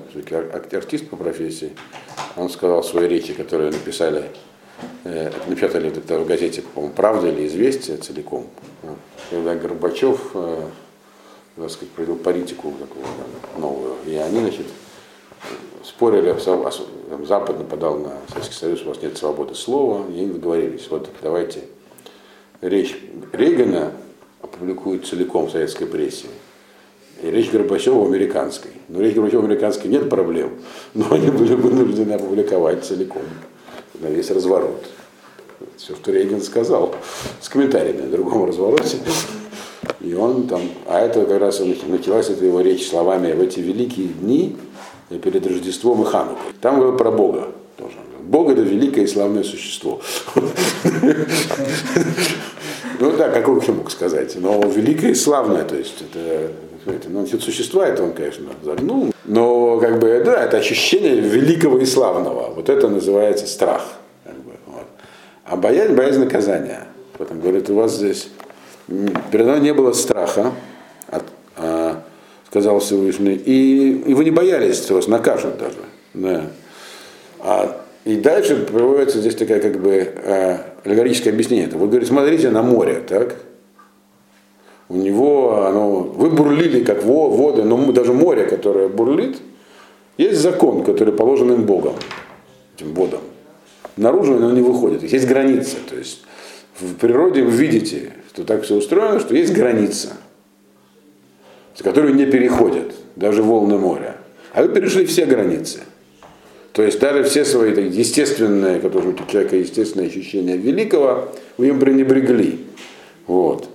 артист 0.72 1.09
по 1.09 1.16
профессии, 1.16 1.72
он 2.37 2.50
сказал 2.50 2.83
в 2.83 2.87
своей 2.87 3.09
речи, 3.09 3.33
которую 3.33 3.72
написали, 3.72 4.31
э, 5.04 5.33
напечатали 5.46 5.88
это 5.88 6.18
в 6.18 6.26
газете, 6.26 6.62
по-моему, 6.62 6.94
«Правда» 6.94 7.28
или 7.28 7.46
«Известия» 7.46 7.96
целиком, 7.96 8.46
когда 9.31 9.54
Горбачев, 9.57 10.31
э, 10.35 10.68
так 11.57 11.70
сказать, 11.70 11.90
провел 11.90 12.16
политику 12.16 12.72
такую 12.78 13.04
новую, 13.59 13.96
и 14.07 14.14
они, 14.14 14.40
значит, 14.40 14.66
спорили, 15.85 16.35
там, 17.09 17.27
Запад 17.27 17.59
нападал 17.59 17.98
на 17.98 18.12
Советский 18.29 18.55
Союз, 18.55 18.83
у 18.85 18.88
вас 18.88 19.03
нет 19.03 19.16
свободы 19.16 19.55
слова, 19.55 20.05
и 20.09 20.18
они 20.18 20.33
договорились, 20.33 20.87
вот 20.90 21.09
давайте 21.22 21.64
речь 22.61 22.96
Рейгана 23.33 23.92
опубликуют 24.42 25.07
целиком 25.07 25.46
в 25.46 25.51
советской 25.51 25.87
прессе, 25.87 26.27
И 27.22 27.31
речь 27.31 27.51
Горбачева 27.51 28.05
американской. 28.07 28.70
Но 28.88 29.01
речь 29.01 29.14
Горбачева 29.14 29.44
американской 29.44 29.90
нет 29.90 30.09
проблем, 30.09 30.59
но 30.94 31.12
они 31.12 31.31
были 31.31 31.55
вынуждены 31.55 32.12
опубликовать 32.12 32.85
целиком 32.85 33.22
на 34.01 34.07
весь 34.07 34.31
разворот. 34.31 34.85
Все, 35.77 35.96
что 35.96 36.12
Рейган 36.12 36.40
сказал, 36.40 36.94
с 37.40 37.48
комментариями 37.48 38.03
на 38.03 38.11
другом 38.11 38.44
развороте. 38.44 38.98
И 40.01 40.14
он 40.14 40.46
там, 40.46 40.61
а 40.87 41.01
это 41.01 41.24
как 41.24 41.40
раз 41.40 41.61
началась 41.61 42.31
эта 42.31 42.44
его 42.44 42.61
речь 42.61 42.88
словами 42.88 43.33
в 43.33 43.40
эти 43.40 43.59
великие 43.61 44.09
дни 44.09 44.57
перед 45.09 45.47
Рождеством 45.47 46.03
и 46.03 46.05
Ханукой. 46.05 46.53
Там 46.61 46.79
было 46.79 46.97
про 46.97 47.11
Бога 47.11 47.49
тоже. 47.77 47.94
Бог 48.23 48.51
это 48.51 48.61
великое 48.61 49.03
и 49.03 49.07
славное 49.07 49.42
существо. 49.42 50.01
Ну 53.01 53.16
да, 53.16 53.29
как 53.29 53.49
он 53.49 53.62
мог 53.68 53.92
сказать. 53.92 54.35
Но 54.37 54.61
великое 54.61 55.12
и 55.12 55.14
славное, 55.14 55.64
то 55.64 55.77
есть 55.77 56.03
это 56.03 56.51
ну, 57.09 57.21
насчет 57.21 57.42
существа 57.42 57.87
это 57.87 58.03
он, 58.03 58.12
конечно, 58.12 58.47
загнул. 58.62 59.12
Но 59.25 59.79
как 59.79 60.01
бы, 60.01 60.23
да, 60.25 60.42
это 60.42 60.57
ощущение 60.57 61.21
великого 61.21 61.79
и 61.79 61.85
славного. 61.85 62.53
Вот 62.55 62.68
это 62.68 62.88
называется 62.88 63.47
страх. 63.47 63.83
Как 64.25 64.35
бы, 64.35 64.53
вот. 64.66 64.87
А 65.44 65.57
боязнь, 65.57 65.94
боязнь 65.94 66.21
наказания. 66.21 66.88
Потом 67.16 67.40
говорит, 67.40 67.68
у 67.71 67.75
вас 67.75 67.94
здесь 67.97 68.29
передо 68.87 69.51
мной 69.51 69.61
не 69.61 69.75
было 69.75 69.92
страха, 69.92 70.53
сказал 72.51 72.79
Всевышний, 72.81 73.35
и, 73.35 74.03
и 74.07 74.15
вы 74.15 74.25
не 74.25 74.31
боялись, 74.31 74.77
что 74.77 74.95
вас 74.95 75.07
накажут 75.07 75.59
даже. 75.59 75.79
Да. 76.15 76.51
А, 77.41 77.85
и 78.05 78.17
дальше 78.17 78.65
приводится 78.65 79.21
здесь 79.21 79.35
такая 79.35 79.61
как 79.61 79.81
бы 79.81 79.91
э, 79.93 80.59
аллегорическое 80.85 81.33
объяснение. 81.33 81.69
Вы 81.69 81.87
говорите, 81.87 82.07
смотрите 82.07 82.51
на 82.51 82.63
море, 82.63 83.03
так? 83.07 83.37
У 84.89 84.97
него 84.97 85.67
оно, 85.67 86.01
вы 86.01 86.31
бурлили 86.31 86.83
как 86.83 87.05
воды, 87.05 87.65
но 87.65 87.93
даже 87.93 88.15
море, 88.15 88.47
которое 88.47 88.89
бурлит, 88.89 89.37
есть 90.17 90.41
закон, 90.41 90.83
который 90.83 91.13
положен 91.13 91.53
им 91.53 91.65
Богом, 91.65 91.95
этим 92.75 92.95
водам. 92.95 93.21
Наружу 93.99 94.37
оно 94.37 94.53
не 94.53 94.63
выходит. 94.63 95.03
Есть 95.03 95.29
граница. 95.29 95.77
То 95.89 95.97
есть 95.97 96.23
в 96.81 96.95
природе 96.95 97.43
вы 97.43 97.51
видите, 97.51 98.13
что 98.33 98.45
так 98.45 98.63
все 98.63 98.77
устроено, 98.77 99.21
что 99.21 99.35
есть 99.35 99.53
граница, 99.53 100.17
с 101.79 101.83
которой 101.83 102.12
не 102.12 102.27
переходят 102.27 102.93
даже 103.14 103.43
волны 103.43 103.79
моря. 103.79 104.17
А 104.53 104.62
вы 104.62 104.69
перешли 104.69 105.07
все 105.07 105.27
границы. 105.27 105.81
То 106.73 106.83
есть 106.83 106.99
даже 106.99 107.23
все 107.23 107.45
свои 107.45 107.73
так, 107.73 107.85
естественные, 107.85 108.81
которые 108.81 109.14
у 109.14 109.31
человека 109.31 109.57
естественные 109.57 110.09
ощущения 110.09 110.57
великого, 110.57 111.29
вы 111.57 111.69
им 111.69 111.79
пренебрегли. 111.79 112.67
Вот. 113.29 113.69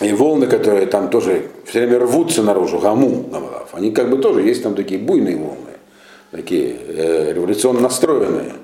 И 0.00 0.12
волны, 0.12 0.48
которые 0.48 0.86
там 0.86 1.08
тоже 1.10 1.42
все 1.66 1.86
время 1.86 2.00
рвутся 2.00 2.42
наружу, 2.42 2.80
гаму, 2.80 3.30
они 3.72 3.92
как 3.92 4.10
бы 4.10 4.18
тоже, 4.18 4.42
есть 4.42 4.64
там 4.64 4.74
такие 4.74 5.00
буйные 5.00 5.36
волны, 5.36 5.70
такие 6.32 6.74
э, 6.88 7.32
революционно 7.32 7.80
настроенные. 7.80 8.54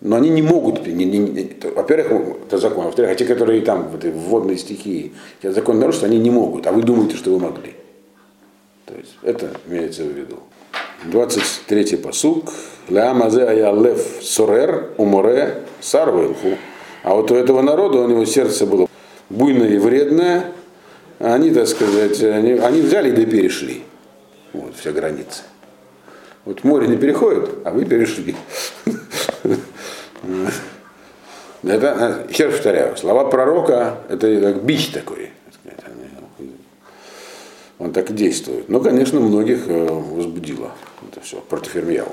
Но 0.00 0.16
они 0.16 0.30
не 0.30 0.42
могут, 0.42 0.86
не, 0.86 1.04
не, 1.04 1.18
не, 1.18 1.50
во-первых, 1.74 2.36
это 2.46 2.58
закон, 2.58 2.84
во-вторых, 2.84 3.12
а 3.12 3.14
те, 3.16 3.24
которые 3.24 3.62
там 3.62 3.88
в 3.88 3.96
этой 3.96 4.12
водной 4.12 4.56
стихии, 4.56 5.12
этот 5.42 5.56
закон 5.56 5.80
нарушить, 5.80 6.04
они 6.04 6.18
не 6.18 6.30
могут, 6.30 6.66
а 6.68 6.72
вы 6.72 6.82
думаете, 6.82 7.16
что 7.16 7.32
вы 7.32 7.40
могли. 7.40 7.74
То 8.86 8.94
есть 8.94 9.16
это 9.22 9.50
имеется 9.66 10.04
в 10.04 10.08
виду. 10.08 10.36
23-й 11.04 11.98
посук. 11.98 12.52
Лямазе 12.88 13.44
аялев 13.44 14.00
сорер 14.22 14.90
уморе 14.96 15.62
сарвелху. 15.80 16.56
А 17.02 17.14
вот 17.14 17.30
у 17.30 17.34
этого 17.34 17.60
народа, 17.60 17.98
у 17.98 18.08
него 18.08 18.24
сердце 18.24 18.66
было 18.66 18.88
буйное 19.30 19.68
и 19.68 19.78
вредное, 19.78 20.52
они, 21.18 21.50
так 21.50 21.66
сказать, 21.66 22.22
они, 22.22 22.52
они 22.52 22.80
взяли 22.80 23.10
да 23.10 23.24
перешли. 23.24 23.82
Вот, 24.52 24.74
все 24.76 24.92
границы. 24.92 25.42
Вот 26.44 26.64
море 26.64 26.88
не 26.88 26.96
переходит, 26.96 27.50
а 27.64 27.70
вы 27.70 27.84
перешли. 27.84 28.34
Это, 31.62 32.24
еще 32.28 32.46
раз 32.46 32.54
повторяю, 32.54 32.96
слова 32.96 33.24
пророка, 33.24 33.98
это 34.08 34.40
как 34.40 34.62
бич 34.62 34.88
такой. 34.90 35.30
Он 37.78 37.92
так 37.92 38.12
действует. 38.14 38.68
Но, 38.68 38.80
конечно, 38.80 39.20
многих 39.20 39.68
э, 39.68 39.86
возбудило 39.86 40.72
это 41.10 41.20
все 41.20 41.36
против 41.36 41.76
Ирмияу. 41.76 42.08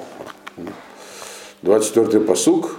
24-й 1.64 2.20
посук. 2.22 2.78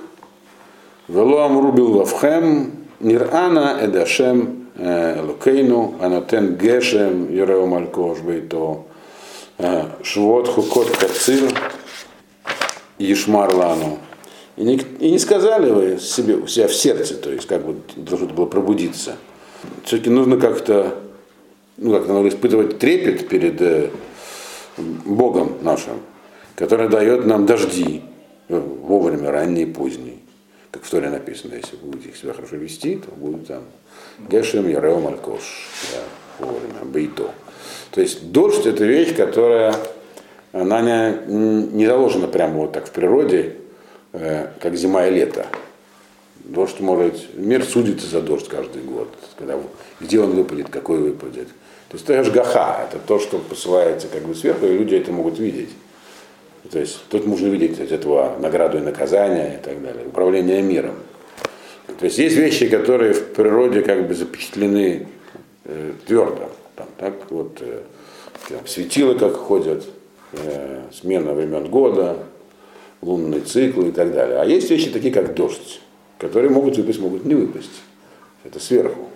Вело 1.09 1.43
амрубил 1.43 1.95
вавхем 1.95 2.87
нирана 3.01 3.79
эдашем 3.81 4.69
э, 4.77 5.21
лукейну 5.21 5.95
анатен 6.01 6.57
гешем 6.57 7.33
ереу 7.33 7.67
малькош 7.67 8.21
бейто 8.21 8.85
э, 9.59 9.85
швот 10.03 10.49
хукот 10.49 10.91
кацир 10.91 11.51
ешмарлану. 12.99 13.99
И 14.57 14.65
не, 14.65 14.77
и 14.77 15.11
не 15.11 15.19
сказали 15.19 15.71
вы 15.71 15.99
себе, 15.99 16.37
у 16.37 16.47
себя 16.47 16.69
в 16.69 16.75
сердце, 16.75 17.15
то 17.15 17.31
есть 17.31 17.47
как 17.47 17.65
бы 17.65 17.77
должно 17.97 18.29
было 18.29 18.47
пробудиться. 18.47 19.17
Все-таки 19.85 20.11
нужно 20.11 20.39
как-то 20.39 20.95
ну, 21.77 21.93
как 21.93 22.09
надо 22.09 22.29
испытывать 22.29 22.79
трепет 22.79 23.29
перед 23.29 23.61
э, 23.61 23.91
Богом 24.79 25.59
нашим, 25.63 26.01
который 26.55 26.89
дает 26.89 27.27
нам 27.27 27.45
дожди 27.47 28.03
э, 28.49 28.59
вовремя, 28.59 29.31
ранние 29.31 29.67
и 29.67 29.71
поздние. 29.71 30.17
Как 30.71 30.85
в 30.85 30.91
Торе 30.91 31.11
написано, 31.11 31.55
если 31.55 31.77
будете 31.77 32.17
себя 32.17 32.33
хорошо 32.33 32.57
вести, 32.57 32.97
то 32.97 33.11
будет 33.15 33.47
там 33.47 33.65
Гешем 34.31 34.69
Ярео 34.69 35.01
Малькош, 35.01 35.69
да, 35.93 36.47
вовремя, 36.47 36.85
Бейто. 36.85 37.31
То 37.91 38.01
есть 38.01 38.31
дождь 38.31 38.67
это 38.67 38.85
вещь, 38.85 39.15
которая 39.15 39.75
она 40.53 40.81
не, 40.81 41.67
не 41.73 41.87
заложена 41.87 42.27
прямо 42.27 42.61
вот 42.61 42.73
так 42.73 42.87
в 42.87 42.91
природе, 42.91 43.57
как 44.61 44.77
зима 44.77 45.07
и 45.07 45.11
лето. 45.11 45.47
Дождь 46.45 46.81
может, 46.81 47.35
мир 47.35 47.65
судится 47.65 48.07
за 48.07 48.21
дождь 48.21 48.49
каждый 48.49 48.83
год, 48.83 49.09
когда, 49.37 49.59
где 50.01 50.21
он 50.21 50.31
выпадет, 50.31 50.69
какой 50.69 50.99
выпадет. 50.99 51.49
То 51.89 51.95
есть 51.95 52.09
это 52.09 52.25
жгаха, 52.25 52.87
это 52.89 52.99
то, 53.05 53.19
что 53.19 53.39
посылается 53.39 54.07
как 54.09 54.23
бы 54.23 54.35
сверху, 54.35 54.67
и 54.67 54.79
люди 54.79 54.95
это 54.95 55.13
могут 55.13 55.39
видеть. 55.39 55.71
То 56.71 56.79
есть 56.79 57.01
тут 57.09 57.27
можно 57.27 57.47
видеть 57.47 57.81
от 57.81 57.93
этого 57.93 58.37
награду 58.41 58.79
и 58.79 58.81
наказания 58.81 59.59
и 59.61 59.65
так 59.65 59.83
далее, 59.83 60.07
управление 60.07 60.63
миром. 60.63 60.95
То 61.99 62.05
есть 62.05 62.19
есть 62.19 62.37
вещи, 62.37 62.69
которые 62.69 63.13
в 63.13 63.33
природе 63.33 63.83
как 63.83 64.07
бы 64.07 64.15
запечатлены 64.15 65.07
э, 65.65 65.93
твердо. 66.07 66.51
Там, 66.75 66.89
так 66.99 67.15
вот 67.31 67.59
э, 67.61 67.83
там, 68.49 69.19
как 69.19 69.35
ходят, 69.35 69.85
э, 70.33 70.83
смена 70.93 71.33
времен 71.33 71.69
года, 71.69 72.19
лунные 73.07 73.41
циклы 73.41 73.89
и 73.89 73.93
так 73.93 74.13
далее. 74.13 74.41
А 74.41 74.45
есть 74.45 74.71
вещи 74.71 74.91
такие, 74.91 75.13
как 75.13 75.35
дождь, 75.35 75.81
которые 76.19 76.51
могут 76.51 76.77
выпасть, 76.77 77.01
могут 77.01 77.25
не 77.25 77.35
выпасть. 77.35 77.71
Это 78.45 78.61
сверху 78.61 79.09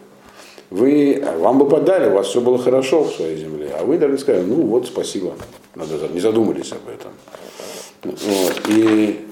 вы, 0.70 1.22
вам 1.38 1.58
бы 1.58 1.68
подали, 1.68 2.08
у 2.08 2.14
вас 2.14 2.28
все 2.28 2.40
было 2.40 2.56
хорошо 2.56 3.04
в 3.04 3.12
своей 3.12 3.36
земле, 3.36 3.74
а 3.78 3.84
вы 3.84 3.98
даже 3.98 4.18
сказали, 4.18 4.44
ну 4.44 4.62
вот, 4.62 4.86
спасибо, 4.86 5.34
надо, 5.74 6.08
не 6.12 6.20
задумались 6.20 6.72
об 6.72 6.88
этом. 6.88 7.12
Вот. 8.02 8.62
И 8.68 9.26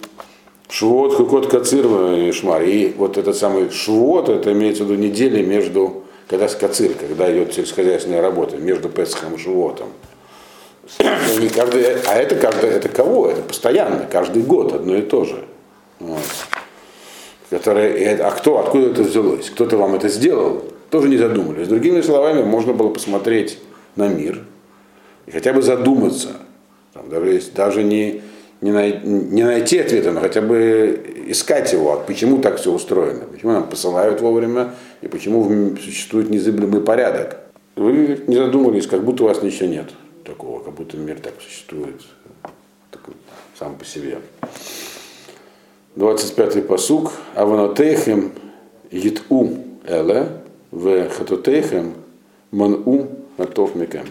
Швот, 0.68 1.14
Хукот, 1.14 1.46
Кацир, 1.46 1.86
и 1.86 2.32
Шмар. 2.32 2.62
И 2.62 2.92
вот 2.96 3.16
этот 3.16 3.36
самый 3.36 3.70
Швот, 3.70 4.28
это 4.28 4.52
имеется 4.52 4.84
в 4.84 4.90
виду 4.90 5.00
недели 5.00 5.42
между, 5.42 6.02
когда 6.28 6.48
Кацир, 6.48 6.92
когда 6.94 7.32
идет 7.32 7.54
сельскохозяйственная 7.54 8.20
работа, 8.20 8.56
между 8.56 8.88
Песхом 8.90 9.36
и 9.36 9.38
Швотом. 9.38 9.88
Каждый, 11.54 12.00
а 12.06 12.14
это, 12.14 12.36
каждый, 12.36 12.70
это 12.70 12.88
кого? 12.88 13.28
Это 13.28 13.42
постоянно, 13.42 14.06
каждый 14.10 14.42
год 14.42 14.72
одно 14.72 14.96
и 14.96 15.02
то 15.02 15.24
же. 15.24 15.44
Вот. 16.00 16.22
Которое, 17.50 18.16
а 18.22 18.30
кто, 18.30 18.58
откуда 18.58 18.88
это 18.88 19.02
взялось? 19.02 19.50
Кто-то 19.50 19.76
вам 19.76 19.94
это 19.94 20.08
сделал? 20.08 20.62
тоже 20.90 21.08
не 21.08 21.16
задумались. 21.16 21.68
Другими 21.68 22.00
словами, 22.00 22.42
можно 22.42 22.72
было 22.72 22.88
посмотреть 22.88 23.58
на 23.96 24.08
мир 24.08 24.42
и 25.26 25.30
хотя 25.30 25.52
бы 25.52 25.60
задуматься, 25.60 26.28
там, 26.94 27.10
даже, 27.10 27.40
даже 27.54 27.82
не, 27.82 28.22
не, 28.60 28.72
най, 28.72 29.00
не 29.04 29.42
найти 29.42 29.78
ответа, 29.78 30.10
но 30.12 30.20
хотя 30.20 30.40
бы 30.40 31.26
искать 31.26 31.72
его, 31.72 32.02
почему 32.06 32.38
так 32.38 32.56
все 32.56 32.72
устроено, 32.72 33.24
почему 33.30 33.52
нам 33.52 33.68
посылают 33.68 34.20
вовремя 34.22 34.74
и 35.02 35.08
почему 35.08 35.76
существует 35.76 36.30
незыблемый 36.30 36.80
порядок. 36.80 37.38
Вы 37.76 38.20
не 38.26 38.36
задумывались, 38.36 38.86
как 38.86 39.04
будто 39.04 39.24
у 39.24 39.26
вас 39.26 39.42
ничего 39.42 39.68
нет 39.68 39.90
будто 40.78 40.96
мир 40.96 41.18
так 41.20 41.34
существует 41.40 42.00
так, 42.90 43.02
сам 43.58 43.76
по 43.76 43.84
себе. 43.84 44.20
25-й 45.96 46.62
посук. 46.62 47.12
Аванотехем 47.34 48.32
иту 48.90 49.58
эле 49.84 50.28
в 50.70 51.10
хатутейхем 51.10 51.94
ману 52.52 53.10
атов 53.36 53.74
микем. 53.74 54.06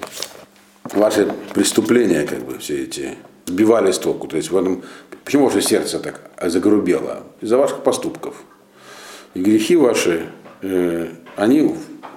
Ваши 0.94 1.32
преступления, 1.54 2.26
как 2.26 2.40
бы, 2.40 2.60
все 2.60 2.84
эти, 2.84 3.16
сбивали 3.46 3.92
с 3.92 4.00
толку. 4.00 4.28
То 4.28 4.38
есть 4.38 4.52
в 4.52 4.58
этом, 4.58 4.84
почему 5.24 5.46
ваше 5.46 5.62
сердце 5.62 6.00
так 6.00 6.32
загрубело? 6.42 7.24
Из-за 7.42 7.58
ваших 7.58 7.84
поступков. 7.84 8.36
И 9.34 9.42
грехи 9.42 9.76
ваши, 9.76 10.30
э, 10.62 11.08
они 11.36 11.76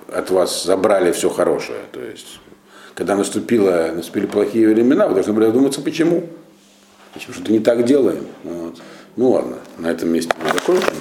от 0.08 0.30
вас 0.30 0.64
забрали 0.64 1.12
все 1.12 1.30
хорошее. 1.30 1.80
То 1.92 2.00
есть 2.00 2.40
когда 3.00 3.16
наступило, 3.16 3.92
наступили 3.94 4.26
плохие 4.26 4.68
времена, 4.68 5.08
вы 5.08 5.14
должны 5.14 5.32
были 5.32 5.46
задуматься, 5.46 5.80
почему. 5.80 6.24
Почему 7.14 7.32
что-то 7.32 7.50
не 7.50 7.58
так 7.58 7.86
делаем. 7.86 8.26
Вот. 8.44 8.76
Ну 9.16 9.30
ладно, 9.30 9.56
на 9.78 9.86
этом 9.86 10.10
месте 10.10 10.34
мы 10.38 10.52
закончим. 10.52 10.92